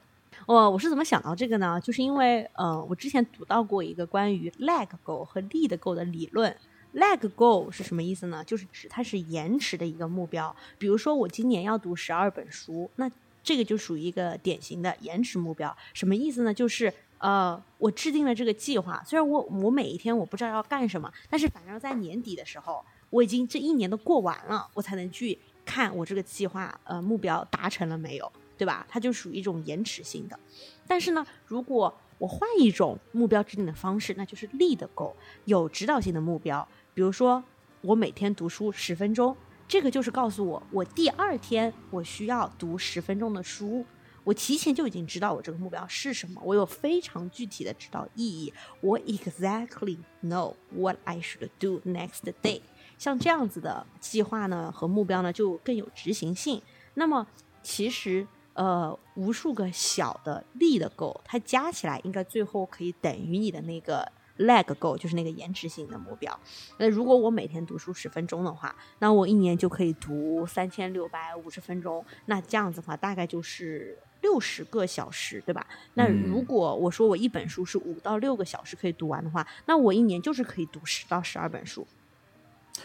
[0.46, 1.80] 我我是怎么想到这个呢？
[1.80, 6.54] 就是因为呃，我之前读到过一个关于 lag goal 和 lead go 的理论。
[6.94, 8.44] lag go 是什么意思呢？
[8.44, 10.54] 就是指它是延迟的一个目标。
[10.78, 13.10] 比如说我今年要读十二本书，那
[13.42, 16.52] 这个就属于一个典型的延迟目标，什么意思呢？
[16.52, 28.30] 就是呃，我制定了这个计划，虽然我我每一天我不知道要干什么，但是反正在年底的时候，我已经这一年都过完了，我才能去看我这个计划呃目标达成了没有，
[28.62, 28.86] 对吧？
[28.88, 30.38] 它就属于一种延迟性的。
[30.86, 37.42] 但是呢，如果我换一种目标制定的方式，那就是立的够有指导性的目标，比如说
[37.80, 39.36] 我每天读书十分钟。
[39.66, 43.84] 这个就是告诉我，我第二天我需要读十分钟的书。
[44.22, 48.54] 我提前就已经知道我这个目标是什么，我有非常具体的指导意义。
[48.80, 52.60] 我 exactly know what I should do next day。
[52.96, 56.62] 像这样子的计划呢和目标呢，就更有执行性。
[56.94, 57.26] 那么
[57.62, 64.10] 其实呃，无数个小的力的 goal，它加起来应该最后可以等于你的那个。
[64.38, 66.36] leg goal 就是那个延迟性的目标。
[66.78, 72.04] 那如果我每天读书十分钟的话，那我一年就可以读三千六百五十分钟。
[72.24, 75.64] 那这样子的话，大概就是六十个小时，对吧？
[75.94, 81.86] 那如果我说我一本书是五到六个小时可以读完的话，那我一年就是可以读十到十二本书。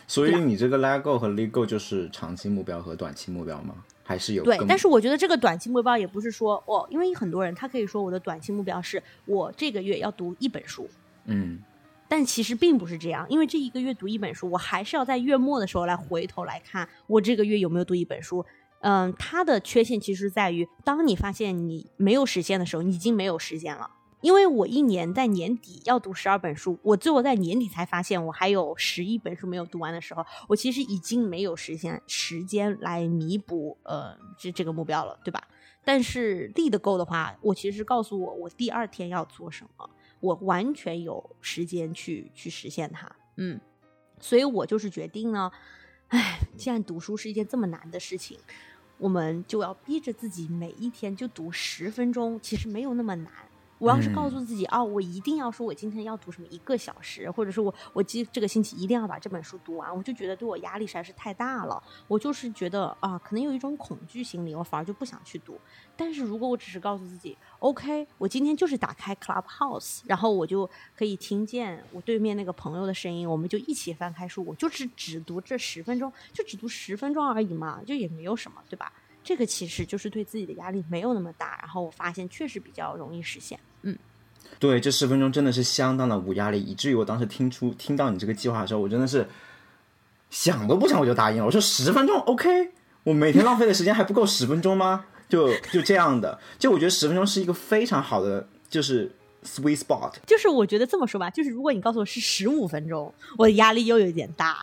[0.06, 3.86] 所以你这个 leg goal 和 leg goal 就是长期目标和短期目标吗？
[4.08, 4.58] 还是有对？
[4.66, 10.90] 但是我觉得这个短期目标也不是说哦，因为很多人他可以说我的短期目标是我这个月要读一本书。
[11.26, 11.60] 嗯，
[12.08, 18.46] 但其实并不是这样，因为这一个月读一本书，我还是要在月末的时候来回头来看我这个月有没有读一本书。
[18.80, 23.90] 嗯，它的缺陷其实在于，当你发现你没有实现的时候，你已经没有时间了。
[24.28, 35.48] 因为我一年在年底要读十二本书，我最后在年底才发现我还有十一本书没有读完的时候，我其实已经没有实现时间来弥补呃这这个目标了，对吧？
[35.86, 39.90] 但是立的够的话，我其实告诉我我第二天要做什么。
[40.20, 43.58] 我完全有时间去去实现它，嗯，
[44.20, 45.50] 所以我就是决定呢，
[46.10, 48.38] 哎，既然读书是一件这么难的事情，
[48.98, 53.32] 我们就要逼着自己每一天就读十分钟，其实没有那么难。
[53.80, 61.82] 我要是告诉自己啊，我一定要说，我今天要读什么一个小时，或者是我我今这个星期一定要把这本书读完，我就觉得对我压力实在是太大了。
[62.08, 65.60] 我就是觉得啊，可能有一种恐惧心理，我反而就不想去读。
[65.96, 78.92] 但是如果我只是告诉自己，OK，我今天就是打开 Clubhouse，然后我就可以听见我对面那个朋友的声音，我们就一起翻开书，我就是只读这十分钟，就只读十分钟而已嘛，就也没有什么，对吧？
[79.28, 83.60] 这个其实就是对自己的压力没有那么大，然后我发现确实比较容易实现。
[83.82, 83.94] 嗯，
[84.58, 89.28] 对，这十分钟真的是相当的无压力，以至于我当时听出听到你这个计划的时候，我真的是
[90.30, 91.46] 想都不想我就答应了。
[91.46, 92.72] 我说十分钟 OK，
[93.04, 95.04] 我每天浪费的时间还不够十分钟吗？
[95.28, 99.12] 就就这样的，就我觉得十分钟是一个非常好的就是
[99.44, 100.14] sweet spot。
[100.26, 104.58] 就是我觉得这么说吧，就是如果你告诉我是十五分钟，我的压力又有点大。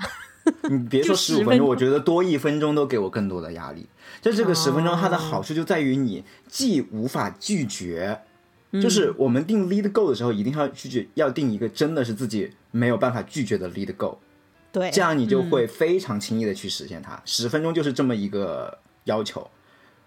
[0.71, 3.87] 你别说十五分钟，我觉得多一分钟都给我更多的压力。
[4.25, 8.23] 就这个十分钟，它的好处就在于你既无法拒绝，
[8.73, 14.17] 就是我们定 lead go 的时候，一定要拒绝，要定一个真的是自己没有办法拒绝的 lead go。
[14.73, 17.21] 对，这样你就会非常轻易的去实现它。
[17.27, 19.47] 十分钟就是这么一个要求。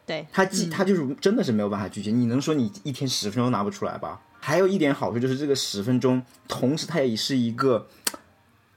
[0.07, 2.09] 对，它既它就是真的是没有办法拒绝。
[2.09, 4.19] 你能说你一天十分钟拿不出来吧？
[4.39, 7.87] 还有一点好处就是这个十分钟，同时它也是一个。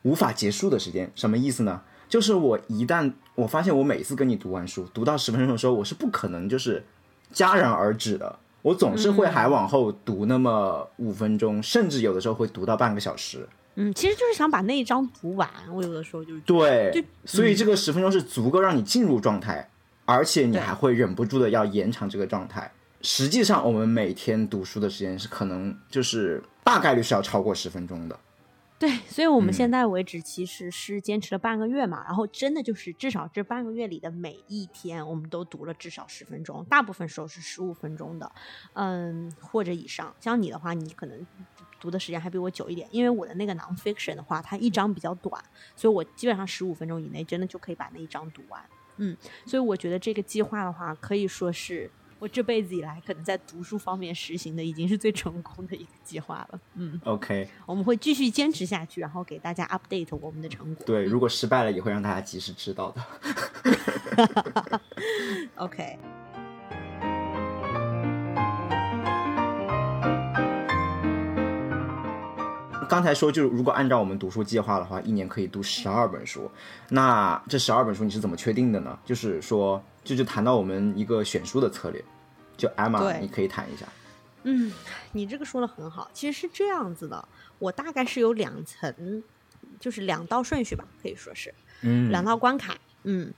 [0.02, 1.82] 无法结束的时间，什么意思呢？
[2.08, 6.84] 就是我一旦我发现我每次跟你读完书，读到十分钟的时候，我是不可能就是
[7.32, 13.48] 戛然而止的，我总是会还往后读那么五分钟，甚至有的时候会读到半个小时。
[13.76, 15.48] 嗯，其实就是想把那一章读完。
[15.72, 19.68] 我有的时候就是对，所以这个十分钟是足够让你进入状态，
[20.04, 22.70] 而且你还会忍不住的要延长这个状态。
[23.02, 26.42] 实际上，我们每天读书的时间是可能就是。
[26.62, 28.16] 大概率是要超过十分钟的。
[28.80, 38.32] 对，所以我们嗯现在为止其实是坚持了半个月嘛，然后真的就是至少这半个月里的每一天，我们都读了至少十分钟，大部分时候是十五分钟的，
[38.72, 40.14] 嗯，或者以上。
[40.18, 41.26] 像你的话，你可能
[41.78, 45.44] 读的时间还比我久一点，因为我的那个 nonfiction 的话，它一章比较短，
[45.76, 48.64] 所以我基本上十五分钟以内真的就可以把那一章读完。
[48.96, 49.14] 嗯，
[49.44, 51.90] 所以我觉得这个计划的话，可以说是
[52.20, 56.60] 我这辈子以来可能在读书方面实行的已经是最成功的一个计划了。
[56.74, 57.00] 嗯。
[57.04, 60.84] OK，我们会继续坚持下去，然后给大家 update 我们的成果。
[60.84, 63.02] 对，如果失败了也会让大家及时知道的。
[65.56, 65.98] OK，
[72.86, 76.50] 刚才说，就是如果按照我们读书计划的话，一年可以读十二本书。
[76.90, 78.98] 那这十二本书你是怎么确定的呢？
[79.06, 82.04] 就是说，这就谈到我们一个选书的策略。
[82.56, 83.86] 就 Emma，对你可以谈一下。
[84.42, 84.70] 嗯，
[85.12, 86.10] 你这个说的很好。
[86.12, 89.22] 其实是这样子的，我大概是有两层，
[89.78, 92.76] 就是两道顺序吧，可以说是嗯，两道关卡。
[93.04, 93.32] 嗯，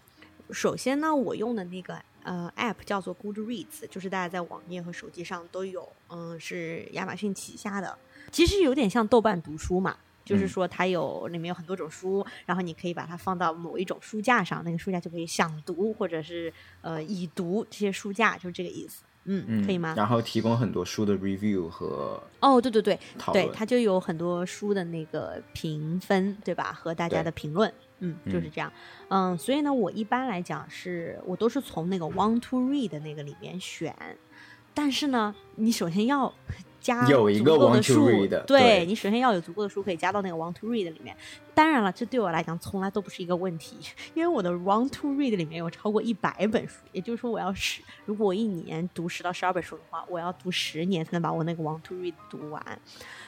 [0.50, 7.96] 首先呢，我用的那个呃 app 叫做 Goodreads，就是大家在网页和手机上都有，嗯，是亚马逊旗下的，
[8.32, 9.96] 其实有点像豆瓣读书嘛。
[10.24, 19.04] 就是嗯说，它有里面有很多种书，然后你可以把它放到某一种书架上，那个书架就可以想读或者是呃已读这些书架，就是这个意思。
[19.24, 19.94] 嗯，嗯，可以吗？
[19.96, 22.98] 然后提供很多书的 review 和哦，对对对，
[23.32, 26.72] 对，它就有很多书的那个评分，对吧？
[26.72, 28.72] 和大家的评论，嗯，就是嗯这样。
[29.10, 33.94] 嗯，所以呢，我一般来讲是我都是从那个 want to read 的那个里面选，
[34.74, 36.34] 但是呢，你首先要
[36.82, 41.16] 加有一个足够 want 的 to 数 read 的对对你首先要有足够的书可以加到那个 want to read 里面。
[41.54, 43.76] 当然了，这对我来讲从来都不是一个问题，
[44.14, 52.80] 因为我的 want to read 里面有超过一百本书，也就是说，我要十，如果我一年读十到十二本书的话，我要读十年才能把我那个 want to read 读完。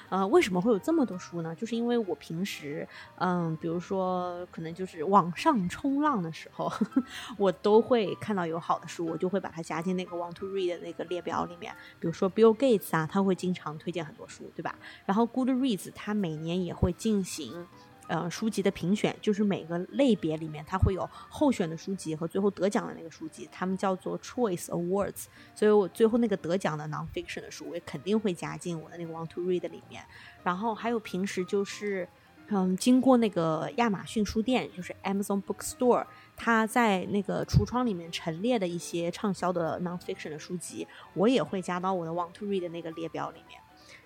[0.08, 1.54] 呃，为什么会有这么多书呢？
[1.54, 6.72] 就是因为我平时，嗯，比如说可能就是网上冲浪的时候，
[7.36, 11.74] 我都会看到有好的书，我就会把它加进那个 want to read 的那个列表里面。
[11.98, 14.74] 比如说 Bill Gates 啊，他会经常推荐很多书，对吧？
[15.04, 17.66] 然后 Goodreads 它每年也会进行。
[18.06, 25.24] 呃，书籍的评选就是每个类别里面，它会有候选的书籍和最后得奖的那个书籍，他们叫做 Choice Awards。
[25.54, 30.04] 所以我最后那个得奖的 nonfiction 的书，我也肯定会加进我的那个 want to read 里面。
[30.42, 32.06] 然后还有平时就是，
[32.48, 36.04] 嗯，经过那个亚马逊书店，就是 Amazon Bookstore，
[36.36, 43.58] 它在那个橱窗里面陈列的一些畅销的 nonfiction 的书籍，我也会加到我的 want to read 的那个列表里面。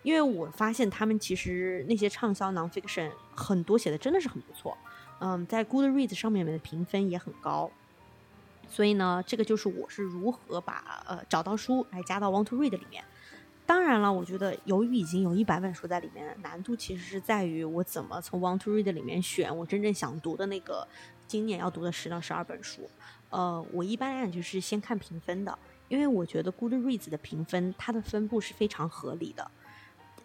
[0.08, 4.74] 因为我发现他们其实那些畅销 nonfiction 很多写的真的是很不错，
[5.20, 7.70] 嗯，在 Goodreads 上面的评分也很高。
[8.66, 13.04] 所以呢，这个就是我是如何把呃找到书来加到 Want to Read 里面。
[13.66, 20.88] 当然了，我觉得由于已经有一百本书在里面，难度其实是在于我怎么从 Want to Read 里面选我真正想读的那个
[21.26, 22.88] 今年要读的十到十二本书。
[23.28, 29.50] 呃，我一般来讲就是先看评分的，因为我觉得 Goodreads 的评分它的分布是非常合理的。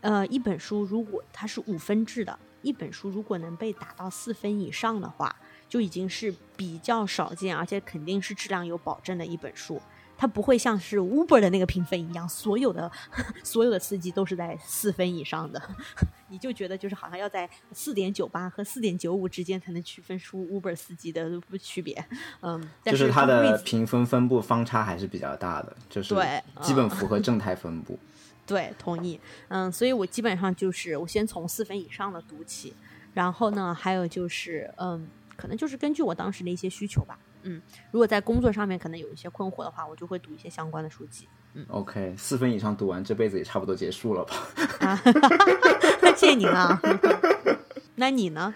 [0.03, 5.33] 呃，一本书如果它是五分制的，一本书如果能被打到四分以上的话，
[5.69, 9.81] 就已经是比较少见，而且肯定是质量有保证的一本书。
[10.15, 12.89] 它不会像是 Uber 的那个评分一样，所有的
[13.43, 15.61] 所有的司机都是在四分以上的，
[16.29, 22.05] 你就觉得就是好像要在四点九八和四点九五之间才能区分出 Uber 司机的不区别。
[22.41, 27.97] 嗯，但就是它的评分分布方差还是比较大的，就是对基本符合正态分布。
[28.45, 29.19] 对，同意。
[29.47, 32.73] 嗯，所以我基本上就是我先从四分以上的读起，
[33.13, 37.17] 然后呢，还有就是嗯，可能就是根据我当时的一些需求吧。
[37.43, 41.27] 嗯，如果在工作上面可能有一些困惑的话，我就会读一些相关的书籍。
[41.55, 44.35] 嗯 OK，四分以上读完，这辈子也差不多结束了吧？
[44.79, 45.01] 啊，
[46.15, 46.81] 谢谢您啊。
[47.95, 48.53] 那你呢？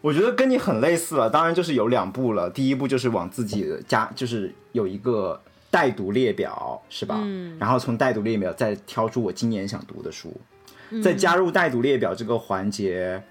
[0.00, 2.48] 我觉得跟你很类似了，当然就是有两步了。
[2.48, 7.20] 第一步就是往自己的家，就是有一个待读列表，是吧？
[7.22, 10.34] 嗯然后从待读列表再挑出我今年想读的书，
[10.90, 13.22] 嗯再加入待读列表这个环节。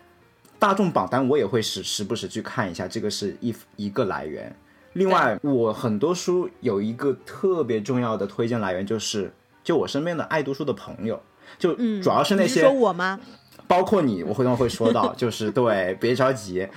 [0.57, 4.53] 大众榜单我也会时时不时去看一下，这个是一一个来源。
[4.93, 9.31] 另外，我很多书有一个特别重要的推荐来源，就是
[9.63, 11.21] 就我身边的爱读书的朋友，
[11.57, 13.19] 就嗯，主要是那些你说我吗？
[13.69, 16.67] 包括你，我回头会说到， 就是对，别着急。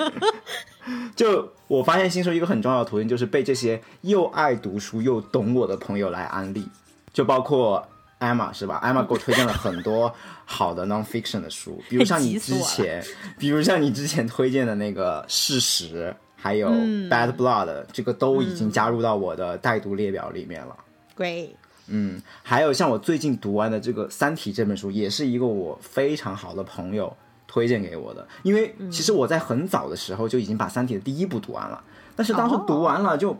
[1.16, 6.68] 就我发现新手一个很重要的途径，就是被这些又爱读书又懂我的朋友来安利，
[7.12, 7.82] 就包括
[8.20, 10.12] Emma 是吧？Emma 给我推荐了很多
[10.44, 13.02] 好的 nonfiction 的书，比如像你之前，
[13.38, 20.76] 比如像你之前推荐的那个《事实》，还有嗯 Bad Blood，、这个都已经加入到我的待读列表里面了。
[21.16, 21.50] Great，
[21.86, 27.14] 嗯，还有像我最近读完的这个《三体》这本书，也是一个我非常好的朋友
[27.46, 28.26] 推荐给我的。
[28.42, 31.82] 因为其实我在很早的时候就已经把《三体》的第一部读完了，
[32.16, 33.36] 但是当时读完了就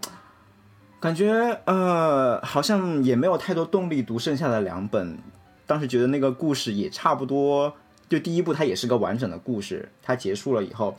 [1.01, 1.33] 感觉
[1.65, 5.19] 呃好像也没有太多动力读剩下的两本。
[5.67, 7.73] 当时觉得那个故事也差不多，
[8.11, 10.95] 就第一部它也是个完整的故事，它结束了以后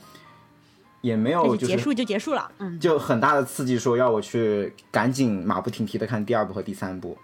[1.02, 7.16] 也没有就是结束就结束了，嗯，就很大的刺激，说要我去赶紧马不停蹄的看第二部和第三部。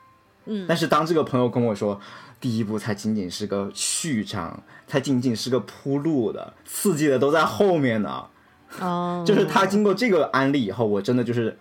[0.47, 2.01] 嗯，但是当这个朋友跟我说，
[2.41, 8.25] 第一部才仅仅是个序章，才仅仅是个铺路的，刺激的都在后面呢。
[8.81, 11.57] 哦， 就是他经过这个安利以后，我真的就是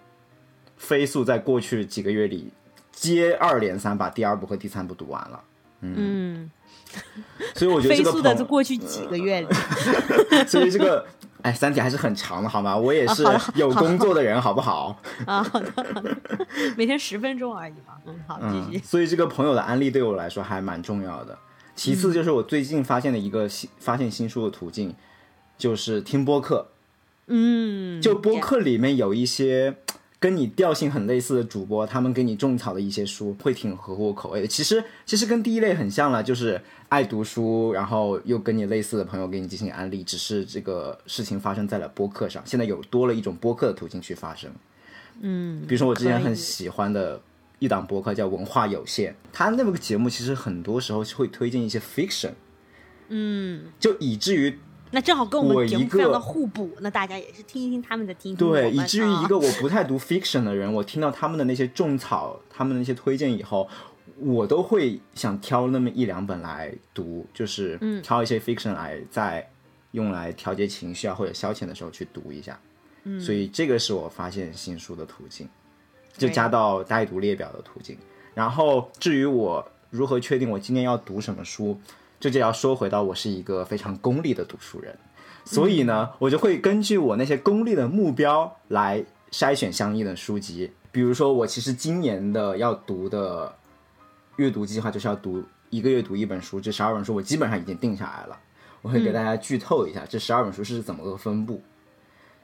[0.78, 2.52] 飞速在过去几个月里
[2.92, 5.44] 接二连三把第二部和第三部读完了。
[5.82, 6.50] 嗯，
[7.56, 9.48] 所以我觉得飞速的这个朋在过去几个月里，
[10.48, 11.06] 所以这个
[11.44, 12.76] 哎，三体还是很长的，好吗？
[12.78, 13.24] 我也是
[13.56, 15.00] 有工作的人，好不好？
[15.26, 16.18] 啊， 好的，好的，
[16.78, 17.98] 每天十分钟而已嘛。
[18.06, 21.38] 嗯，好，继嗯续。，所以这个朋友的安利对我来说还蛮重要的。
[21.76, 24.94] 其次就是我最近发现的一个新发现新书的途径，
[25.58, 26.68] 就是听播客。
[27.28, 29.78] 嗯，就播客里面有一些
[30.22, 34.46] 跟你调性很类似的主播，他们给你种草的一些书，会挺合乎我口味的。
[34.46, 42.44] 其实其实跟第一类很像了，就是爱读书，然后又跟你类似的朋友给你进行安利，只是这个事情发生在了播客上。
[42.46, 44.52] 现在有多了一种播客的途径去发生。
[45.22, 47.20] 嗯，比如说我之前很喜欢的
[47.58, 52.34] 一档播客叫文化有限，他那个节目其实很多时候会推荐一些 fiction，
[53.10, 54.56] 嗯，就以至于
[54.92, 63.68] 那正好跟我们节目非常的互补，那大家也是听一听他们的，听对，以至于啊一个我不太读 fiction 的人，我听到他们的那些种草，他们的那些推荐以后，
[64.18, 69.50] 我都会想挑那么一两本来读，就是嗯挑一些 fiction 来在
[69.92, 72.60] 用来调节情绪啊或者消遣的时候去读一下。
[73.04, 75.48] 嗯，所以这个是我发现新书的途径，
[76.18, 77.98] 就加到待读列表的途径。
[78.34, 81.78] 然后至于我如何确定我今天要读什么书，
[82.22, 84.96] 这就要说回到我是一个非常功利的读书人。
[85.44, 90.72] 所以呢，我就会根据我那些功利的目标来筛选相应的书籍。
[90.92, 93.52] 比如说，我其实今年的要读的
[94.36, 98.38] 阅读计划就是要读一个月读一本书，这十二本书我基本上已经定下来了。
[98.84, 101.62] 我会给大家剧透一下，这十二本书是怎么个分布。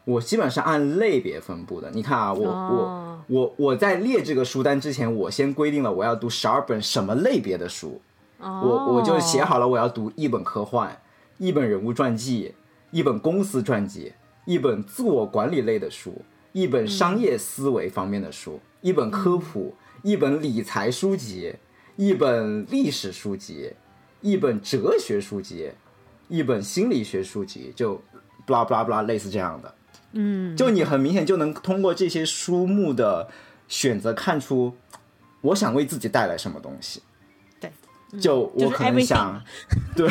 [0.03, 1.91] 我基本上按类别分布的。
[1.91, 8.01] 你看啊，我、哦我我我在列这个书单之前，我先规定了我要读十二本什么类别的书。
[8.39, 10.95] 哦，我我就写好了，我要读一本科幻，
[11.37, 12.53] 一本人物传记，
[12.91, 14.13] 一本公司传记，
[14.45, 16.21] 一本自我管理类的书，
[16.51, 21.55] 一本商业思维方面的书，一本科普，一本理财书籍，
[21.95, 23.73] 一本历史书籍，
[24.21, 25.71] 一本哲学书籍，
[26.27, 27.95] 一本心理学书籍，就
[28.45, 29.73] blah blah blah 类似这样的。
[30.11, 33.27] 嗯，就你很明显就能通过这些书目的
[33.67, 34.73] 选择看出，
[35.41, 37.01] 我想为自己带来什么东西。
[38.11, 39.41] 对，就我可能想，
[39.95, 40.09] 对，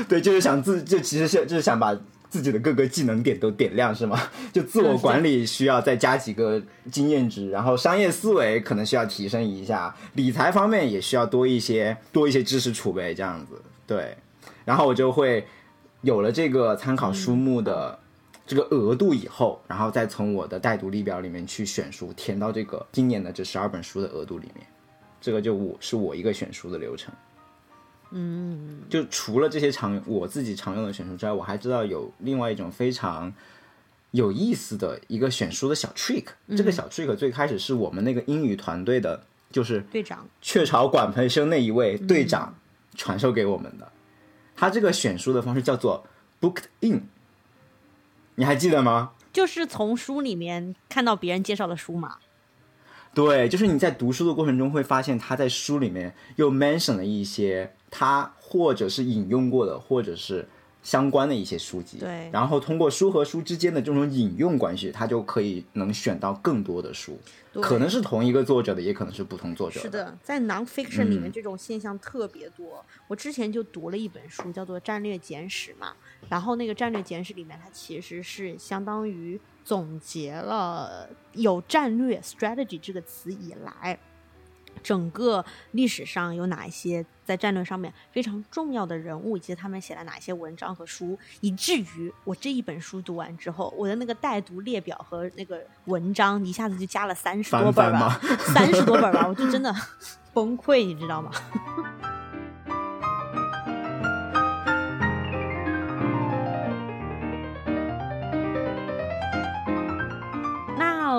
[0.08, 1.94] 对，就是想自，就其实是就是想把
[2.28, 4.18] 自己的各个技能点都点亮，是吗？
[4.52, 13.60] 就自我管理需要再加几个经验值，然后商业思维可能需要提升一下，理财方面也需要多一些多一些知识储备，这样子。
[13.86, 14.16] 对，
[14.64, 15.44] 然后我就会
[16.02, 17.98] 有了这个参考书目的
[18.46, 24.64] 这个额度以后，然后再从我的带读列表里面去选书，填到这个今年的这十二本书的额度里面。
[25.20, 27.12] 这个就我是我一个选书的流程。
[28.12, 33.32] 嗯，就除了这些常我自己常用的选书之外，我还知道有另外一种非常
[34.10, 36.24] 有意思的一个选书的小 trick。
[36.56, 42.52] 这个小 trick 最开始是我们那个英语团队的，就是队长，雀巢管培生那一位队长
[42.96, 43.92] 传授给我们的。
[44.56, 46.04] 他这个选书的方式叫做
[46.40, 47.06] booked in，
[48.34, 49.12] 你还记得吗？
[49.32, 52.18] 就是从书里面看到别人介绍的书嘛。
[53.12, 60.46] 对，就是你在读书的过程中会发现他在书里面又 mention 了一些他或者是引用过的，或者是
[60.82, 61.98] 相关的一些书籍。
[61.98, 67.18] 对然后通过书和书之间的这种引用关系，他就可以能选到更多的书，
[67.52, 72.84] 对可能是同一个作者的，也可能是不同作者是的，在 nonfiction 里面嗯这种现象特别多。
[73.08, 75.94] 我之前就读了一本书，叫做《战略简史》嘛，
[76.28, 83.98] 然后那个《战略简史》里面，它其实是相当于总结了有战略 strategy 这个词以来。
[84.82, 98.18] 整个历史上有哪一些在战略上面非常重要的人物，以及他们写了哪些文章和书，以至于我这一本书读完之后，我的那个待读列表和那个文章一下子就加了三十多本吧，
[98.54, 99.74] 三十多本吧，我就真的
[100.32, 101.30] 崩溃，你知道吗？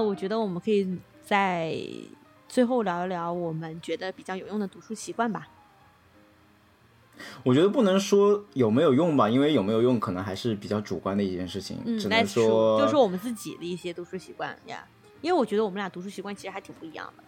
[0.01, 1.77] 那我觉得我们可以在
[2.49, 5.47] 最后聊一聊我们觉得比较有用的读书习惯吧。
[7.43, 14.83] 我觉得不能说有没有用吧，因为有没有用可能还是比较主观的一件事情，嗯，只来能说就是我们自己的一些读书习惯呀。
[15.21, 17.23] 因为我觉得我们俩读书习惯其实还挺不一样的。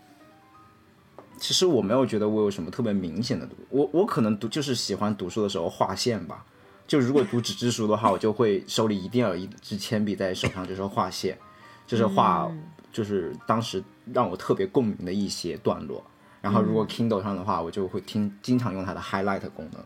[1.38, 6.44] 其实我没有觉得我有什么特别明显的读，我我可能读就是喜欢读书的时候划线吧。
[6.88, 11.38] 就如果读纸质书的话，我就会手里一定要有一支铅笔在手上，就是划线，
[11.88, 12.50] 就是画，
[12.92, 16.04] 就是当时让我特别共鸣的一些段落。
[16.42, 19.84] 然后如果 Kindle 上的话，我就会听经常用它的 highlight 功能。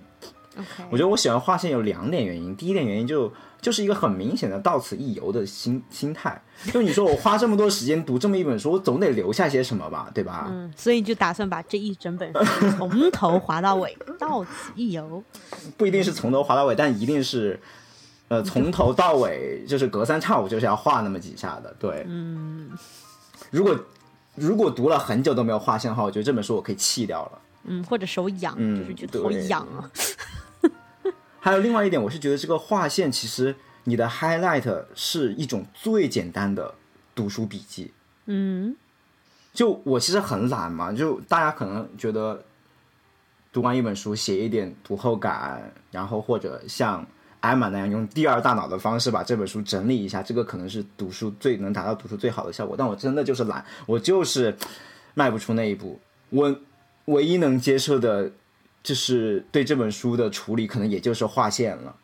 [0.89, 3.31] 我觉得我喜欢划线有两点原因，第一点原因就
[3.61, 6.41] 就是一个很明显的到此一游的心心态，
[6.73, 10.47] 就你说我花这么多时间读这么一本书，我总得留下些什么吧，对吧？
[10.49, 15.23] 嗯，所以就打算把这一整本书从头划到尾， 到此一游。
[15.77, 17.59] 不一定是从头划到尾，但一定是，
[18.30, 21.73] 呃， 从头到尾就是隔三差五就是要画那么几下的。
[21.80, 22.69] 对，嗯
[23.51, 23.78] 如果
[24.36, 27.41] 如果读了很久都没有画线的话，我觉得这本书我可以弃掉了。
[27.63, 29.91] 嗯，或者手痒，嗯就是觉得好痒啊。
[31.39, 33.55] 还有另外一点，我是觉得这个划线其实
[33.86, 36.73] 你的 highlight 是一种最简单的
[37.15, 37.91] 读书笔记。
[38.25, 38.75] 嗯
[39.53, 42.43] 就我其实很懒嘛，就大家可能觉得
[43.51, 47.05] 读完一本书写一点读后感，然后或者像
[47.39, 52.75] 艾玛那样用第二大脑的方式把这本书整理一下，这个可能是读书最能达到读书最好的效果。
[52.77, 54.55] 但我真的就是懒，我就是
[55.13, 55.99] 迈不出那一步。
[56.29, 56.59] 我
[57.05, 58.31] 唯一能接受的，
[58.83, 61.95] 就是对这本书的处理，可能也就是划线了。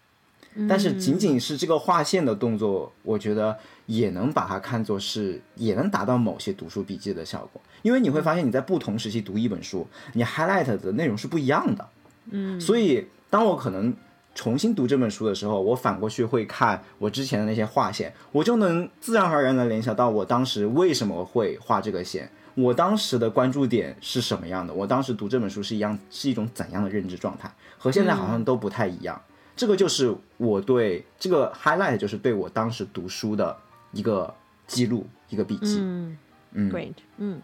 [0.69, 3.57] 但是仅仅是这个划线的动作，我觉得
[3.87, 7.59] 也能把它看作是，也能达到某些读书笔记的效果。
[7.81, 11.89] 因为你会发现你在不同时期读一本书，你 highlight 的内容是不一样的。
[12.29, 13.91] 嗯，所以当我可能
[14.35, 29.21] 重新读这本书的时候，我反过去会看我之前的那些划线，我就能自然而然的联想到我当时为什么会画这个线，我当时的关注点是什么样的，我当时读这本书是一样是一种怎样的认知状态，和现在好像都不太一样。
[29.55, 33.55] 这个就是我对这个 highlight，就是对我当时读书的
[33.91, 34.33] 一个
[34.65, 35.77] 记录，一个笔记。
[35.79, 36.17] 嗯
[36.53, 36.71] 嗯。
[36.71, 37.39] Great，嗯，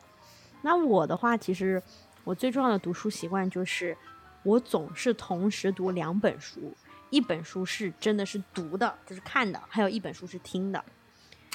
[0.64, 1.80] 那我的话，其实
[2.24, 3.96] 我最重要的读书习惯就是，
[4.44, 6.74] 我总是同时读两本书，
[7.10, 10.84] 一本书是真的是读的，就是看的，还有一本书是听的。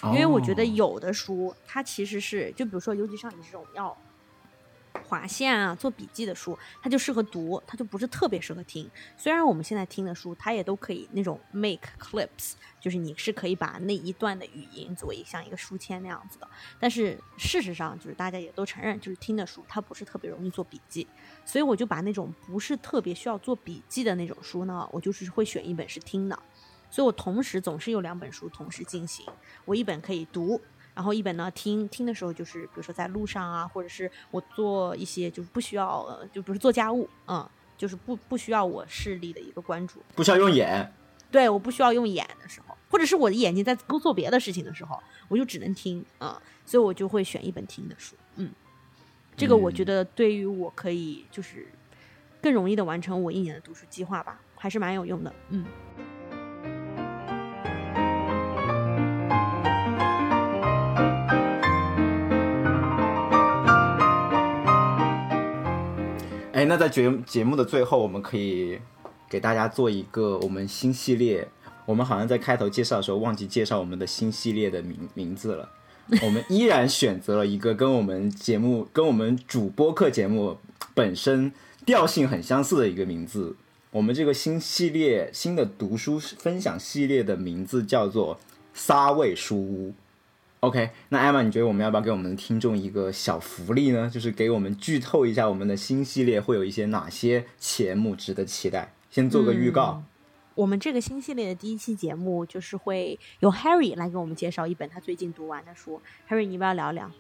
[0.05, 3.97] 因为我觉得哦有的书，它其实是，就比如说，尤其像你这种要
[5.03, 8.89] 划线啊、做笔记的书，它就适合读，它就不是特别适合听。
[9.17, 16.49] 虽然我们现在听的书，它也都可以那种 make clips，就是你是可以把那一段的语音作为像一个书签那样子的。
[16.79, 21.07] 但是事实上，就是大家也都承认，就是听的书它不是特别容易做笔记，
[21.45, 26.39] 所以我就把那种不是特别需要做笔记的那种书呢，我就是会选一本是听的。
[26.91, 29.27] 所以我同时总是有两本书同时进行，
[29.65, 30.61] 我一本可以读，
[30.95, 37.45] 然后一本呢听听的时候就是比如说在路上啊，或者是我做一些就是不需要呃就不是做家务，嗯，
[37.77, 40.93] 就是不不需要我视力的一个关注，不需要用眼，
[41.31, 48.53] 对，我不需要用眼的时候，或者是我的眼睛在做别的事情的时候，我就只能听啊、所以我就会选一本听的书，嗯，
[49.37, 51.67] 这个我觉得对于我可以就是
[52.41, 55.65] 更容易的完成我一年的读书计划吧，还是蛮有用的，嗯。
[66.67, 68.79] 那在节节目的最后，我们可以
[69.29, 71.49] 给大家做一个我们新系列。
[71.87, 75.69] 我们好像在开头介绍的时候忘记介绍我们的新系列的名名字了。
[76.23, 80.59] 我们依然选择了一个跟我们节目、跟我们主播课节目
[80.95, 81.53] 本身
[81.85, 83.57] 调性很相似的一个名字。
[83.91, 88.39] 我们这个新系列、新的读书分享系列的名字叫做
[88.75, 89.95] “沙味书屋”。
[90.65, 94.09] OK，那艾玛，你觉得我们要不要给我们的听众一个小福利呢？
[94.11, 98.95] 就是给我们剧透一下我们的新系列会有一些哪些节目值得期待？
[99.11, 100.03] 先做个预告。
[100.55, 106.01] 我们这个新系列的第一期节目就是会由 Harry 来给我们介绍一本他最近读完的书。
[106.31, 107.11] Harry，你要不要聊聊？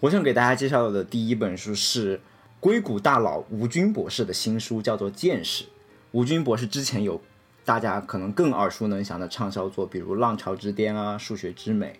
[0.00, 2.18] 我想给大家介绍的第一本书是
[2.58, 5.64] 硅谷大佬吴军博士的新书，叫做《见识》。
[6.12, 7.20] 吴军博士之前有
[7.66, 11.98] 大家可能更耳熟能详的畅销作，比如《浪潮之巅》啊，《数学之美》，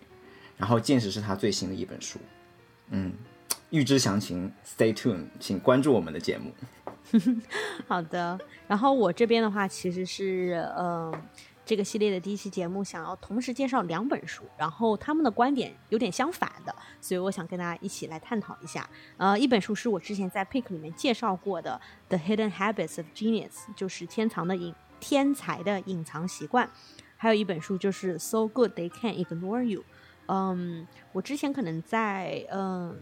[0.57, 2.19] 然后《见识》是他最新的一本书。
[2.91, 3.13] 嗯，
[3.71, 6.53] 预知详情，Stay tuned，请关注我们的节目。
[7.87, 11.23] 好的，然后我这边的话其实是嗯、呃
[11.65, 18.89] 这个系列的第一期节目想要同时介绍两本书，然后他们的观点有点相反的，所以我想跟大家一起来探讨一下。
[19.17, 21.81] 呃，一本书是我之前在 Pick 里面介绍过的，
[22.17, 26.71] 《The Hidden Habits of Genius》，就是天藏的隐天才的隐藏习惯。
[27.17, 29.81] 还有一本书就是《So Good They Can Ignore You》，
[30.29, 32.97] 嗯，我之前可能在嗯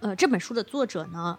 [0.00, 1.38] 呃这本书的作者呢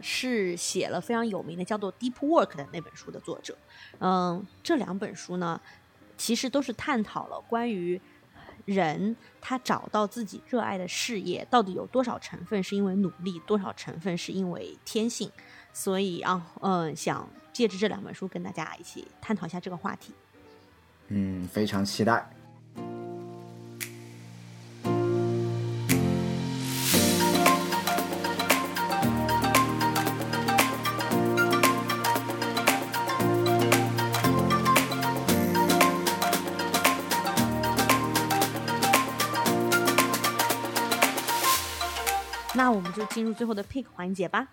[0.00, 3.56] 是写了非常有名的叫做《Deep Work》的那本书的作者。
[3.98, 5.60] 嗯，这两本书呢，
[6.16, 8.00] 其实都是探讨了关于
[8.64, 15.30] 人他找到自己热爱的事业到底有多少成分是因为努力，多少成分是因为天性。
[15.72, 20.12] 所以啊，嗯，想借着这两本书跟大家一起探讨一下这个话题。
[21.08, 22.28] 嗯，非常期待。
[42.98, 44.48] 就进入最后的 pick 环节吧。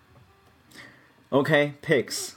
[1.30, 2.34] OK，picks，、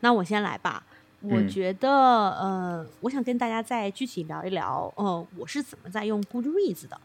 [0.00, 0.84] 那我先来吧。
[1.20, 7.00] 我嗯觉得，呃，我想跟大家再具体聊一聊，呃，我是怎么在用 Goodreads 的。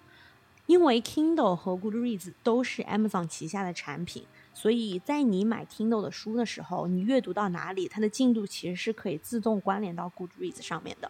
[0.66, 11.10] 因为 Kindle 和 Goodreads 都是 Amazon 旗下的产品，所以在你买 Kindle 的书的时候，你阅读到哪里，它的进度其实是可以自动关联到 Goodreads 上面的。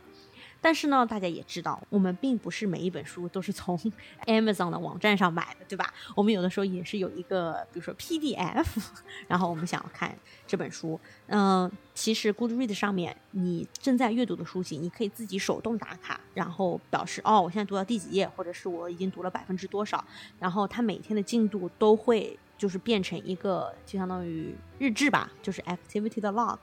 [0.62, 3.78] 但是呢，大家也知道，我们并不是每一本书都是从
[4.26, 5.94] Amazon 的网站上买的，对吧？
[6.16, 8.66] 我们有的时候也是有一个，比如说 PDF，
[9.28, 11.00] 然后我们想要看这本书。
[11.28, 20.04] 嗯、其实 Goodread 上面你正在阅读的书籍，你可以自己手动打卡，然后表示哦，我现在读到第几页，或者是我已经读了百分之多少。
[20.40, 26.58] 然后它每天的进度都会就是变成一个，就相当于日志吧，就是 activity 的 log。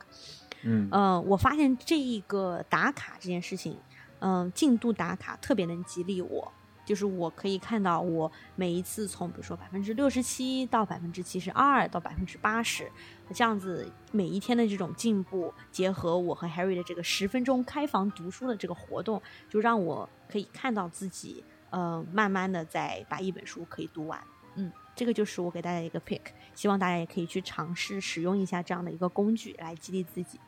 [0.64, 3.78] 嗯呃，我发现这一个打卡这件事情，
[4.18, 6.52] 嗯、进度打卡特别能激励我。
[6.86, 12.92] 就是我可以看到我每一次从比如说百分之六十七到百分之七十二到百分之八十，
[13.32, 24.22] 这样子每一天的这种进步，结合我和 Harry 的这个十分钟开房读书的这个活动，就让我可以看到自己呃慢慢的在把一本书可以读完。
[24.56, 26.20] 嗯，这个就是我给大家一个 pick，
[26.54, 30.38] 希望大家也可以去尝试使用一下这样的一个工具来激励自己。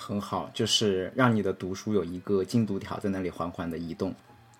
[0.00, 4.14] 很好，就是让你的读书有一个进度条在那里缓缓的移动。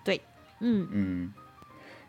[0.05, 0.21] 对，
[0.59, 1.33] 嗯嗯，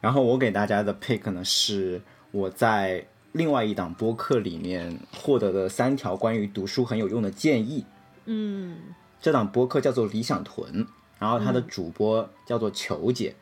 [0.02, 1.98] 然后我给大家的 pick 呢是
[2.30, 3.02] 我在
[3.32, 7.82] 另外一档播客里面获得的三条关于读书很有用的建议。
[8.26, 8.76] 嗯
[9.18, 10.86] 这档播客叫做理想屯，
[11.18, 13.34] 然后它的主播叫做球姐，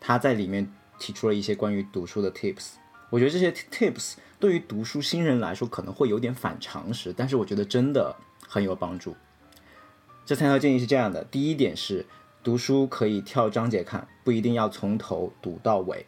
[0.00, 0.68] 她在里面
[0.98, 2.72] 提出了一些关于读书的 tips。
[3.10, 8.12] 我觉得这些 tips 对于读书新人来说可能会有点反常识，但是我觉得真的
[8.48, 9.14] 很有帮助。
[10.26, 12.04] 这三条建议是这样的：第一点是
[12.42, 16.04] 读书可以跳章节看，不一定要从头读到尾；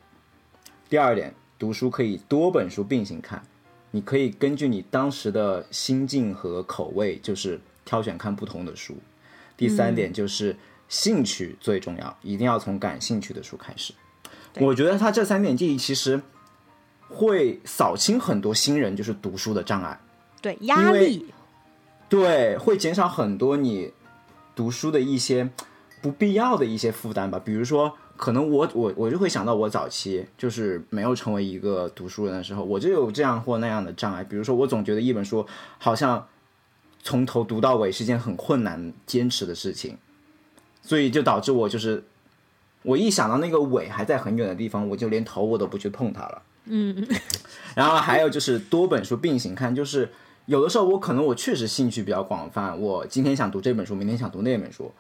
[0.90, 3.40] 第二点，读书可以多本书并行看，
[3.92, 8.96] 你可以根据你当时的心境和口味，就是挑选看不同的书。
[9.56, 10.56] 第三点就是
[10.88, 13.94] 兴趣最重要，一定要从感兴趣的书开始。
[14.58, 16.20] 我觉得他这三点建议其实
[17.08, 20.00] 会扫清很多新人就是读书的障碍，
[20.42, 21.26] 对，压力，
[22.08, 23.92] 对，会减少很多你
[24.58, 25.48] 读书的一些
[26.02, 27.40] 不必要的一些负担吧。
[27.44, 34.24] 比如说，可能我我我就会想到我早期就是没有成为一个读书人的时候，我就有这样或那样的障碍。
[34.24, 35.46] 比如说，我总觉得一本书
[35.78, 36.26] 好像
[37.04, 39.96] 从头读到尾是件很困难坚持的事情，
[40.82, 42.02] 所以就导致我就是
[42.82, 46.42] 我一想到那个尾还在很远的地方，我就连头我都不去碰它了。
[46.64, 47.06] 嗯
[47.76, 50.10] 然后还有就是多本书并行看，就是
[50.48, 54.90] 有的时候我可能我确实兴趣比较广泛，我今天想读这本书，明天想读那本书，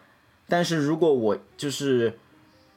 [0.46, 2.18] 但是如果我就是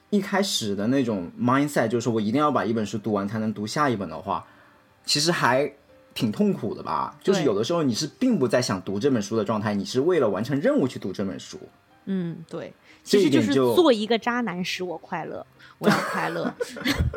[0.10, 4.48] 一开始的那种 mindset，就是我一定要把一本书读完才能读下一本的话，
[5.06, 5.70] 其实还
[6.14, 7.14] 挺痛苦的吧。
[7.22, 11.60] 就是有的时候你是并不在想读这本书的状态，你是为了完成任务去读这本书。
[12.06, 15.46] 嗯，对，其实就是做一个渣男使我快乐，
[15.82, 16.54] 我要快乐。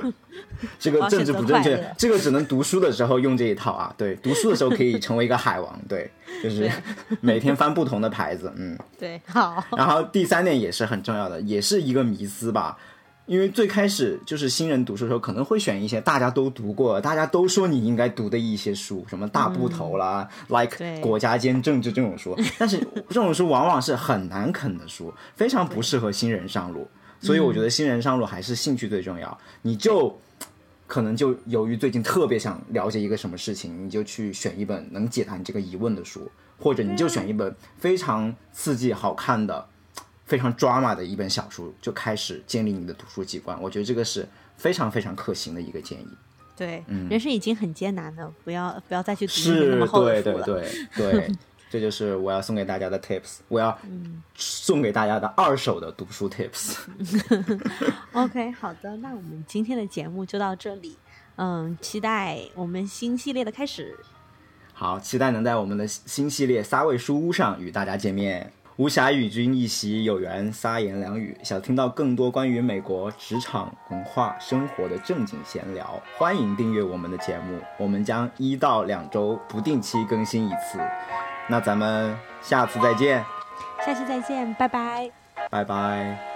[0.81, 3.95] 这个政治不正确这个只能读书的时候用这一套啊。
[3.99, 6.11] 对，读书的时候可以成为一个海王，对，
[6.43, 6.71] 就是
[7.21, 8.79] 每天翻不同的牌子，嗯。
[8.99, 12.79] 对，好，然后第三点也是很重要的，也是一个迷思吧。
[13.27, 22.39] 因为最开始就是新人读书的时候，可能会选一些大家都读过、大家都说你应该读的一些书，什么大部头啦、，like 国家间政治这种书。
[22.59, 26.89] 但是这种书往往是很难啃的书，非常不适合新人上路。
[27.25, 29.37] 所以我觉得新人上路还是兴趣最重要。
[29.63, 30.17] 你就
[30.87, 39.67] 可能就由于最近特别想了解一个什么事情，你就去选一本能解答你这个疑问的书，或者你就选一本非常刺激、好看的。
[40.27, 43.61] 非常 drama 的一本小书，就开始建立你的读书习惯。
[43.61, 46.09] 我觉得这个是非常非常可行的一个建议。
[46.57, 49.33] 对，人生已经很艰难了，不要不要再去读
[49.69, 50.43] 那么，厚的对对。
[50.97, 51.31] 对对，
[51.75, 53.77] 这就是我要送给大家的 tips，我要
[54.37, 56.77] 送给大家的二手的读书 tips。
[58.15, 60.97] OK，好的，那我们今天的节目就到这里。
[61.35, 63.99] 嗯，期待我们新系列的开始。
[64.73, 68.53] 好，期待能在我们的新系列撒味书屋上与大家见面。
[68.77, 71.37] 无暇与君一席，有缘撒言两语。
[71.43, 77.59] 想听到更多关于美国职场文化生活的正经闲聊，欢迎订阅我们的节目。
[77.79, 80.79] 我们将一到两周不定期更新一次。
[81.47, 83.25] 那咱们下次再见，
[83.85, 85.11] 下期再见，拜拜。
[85.51, 86.34] 拜拜。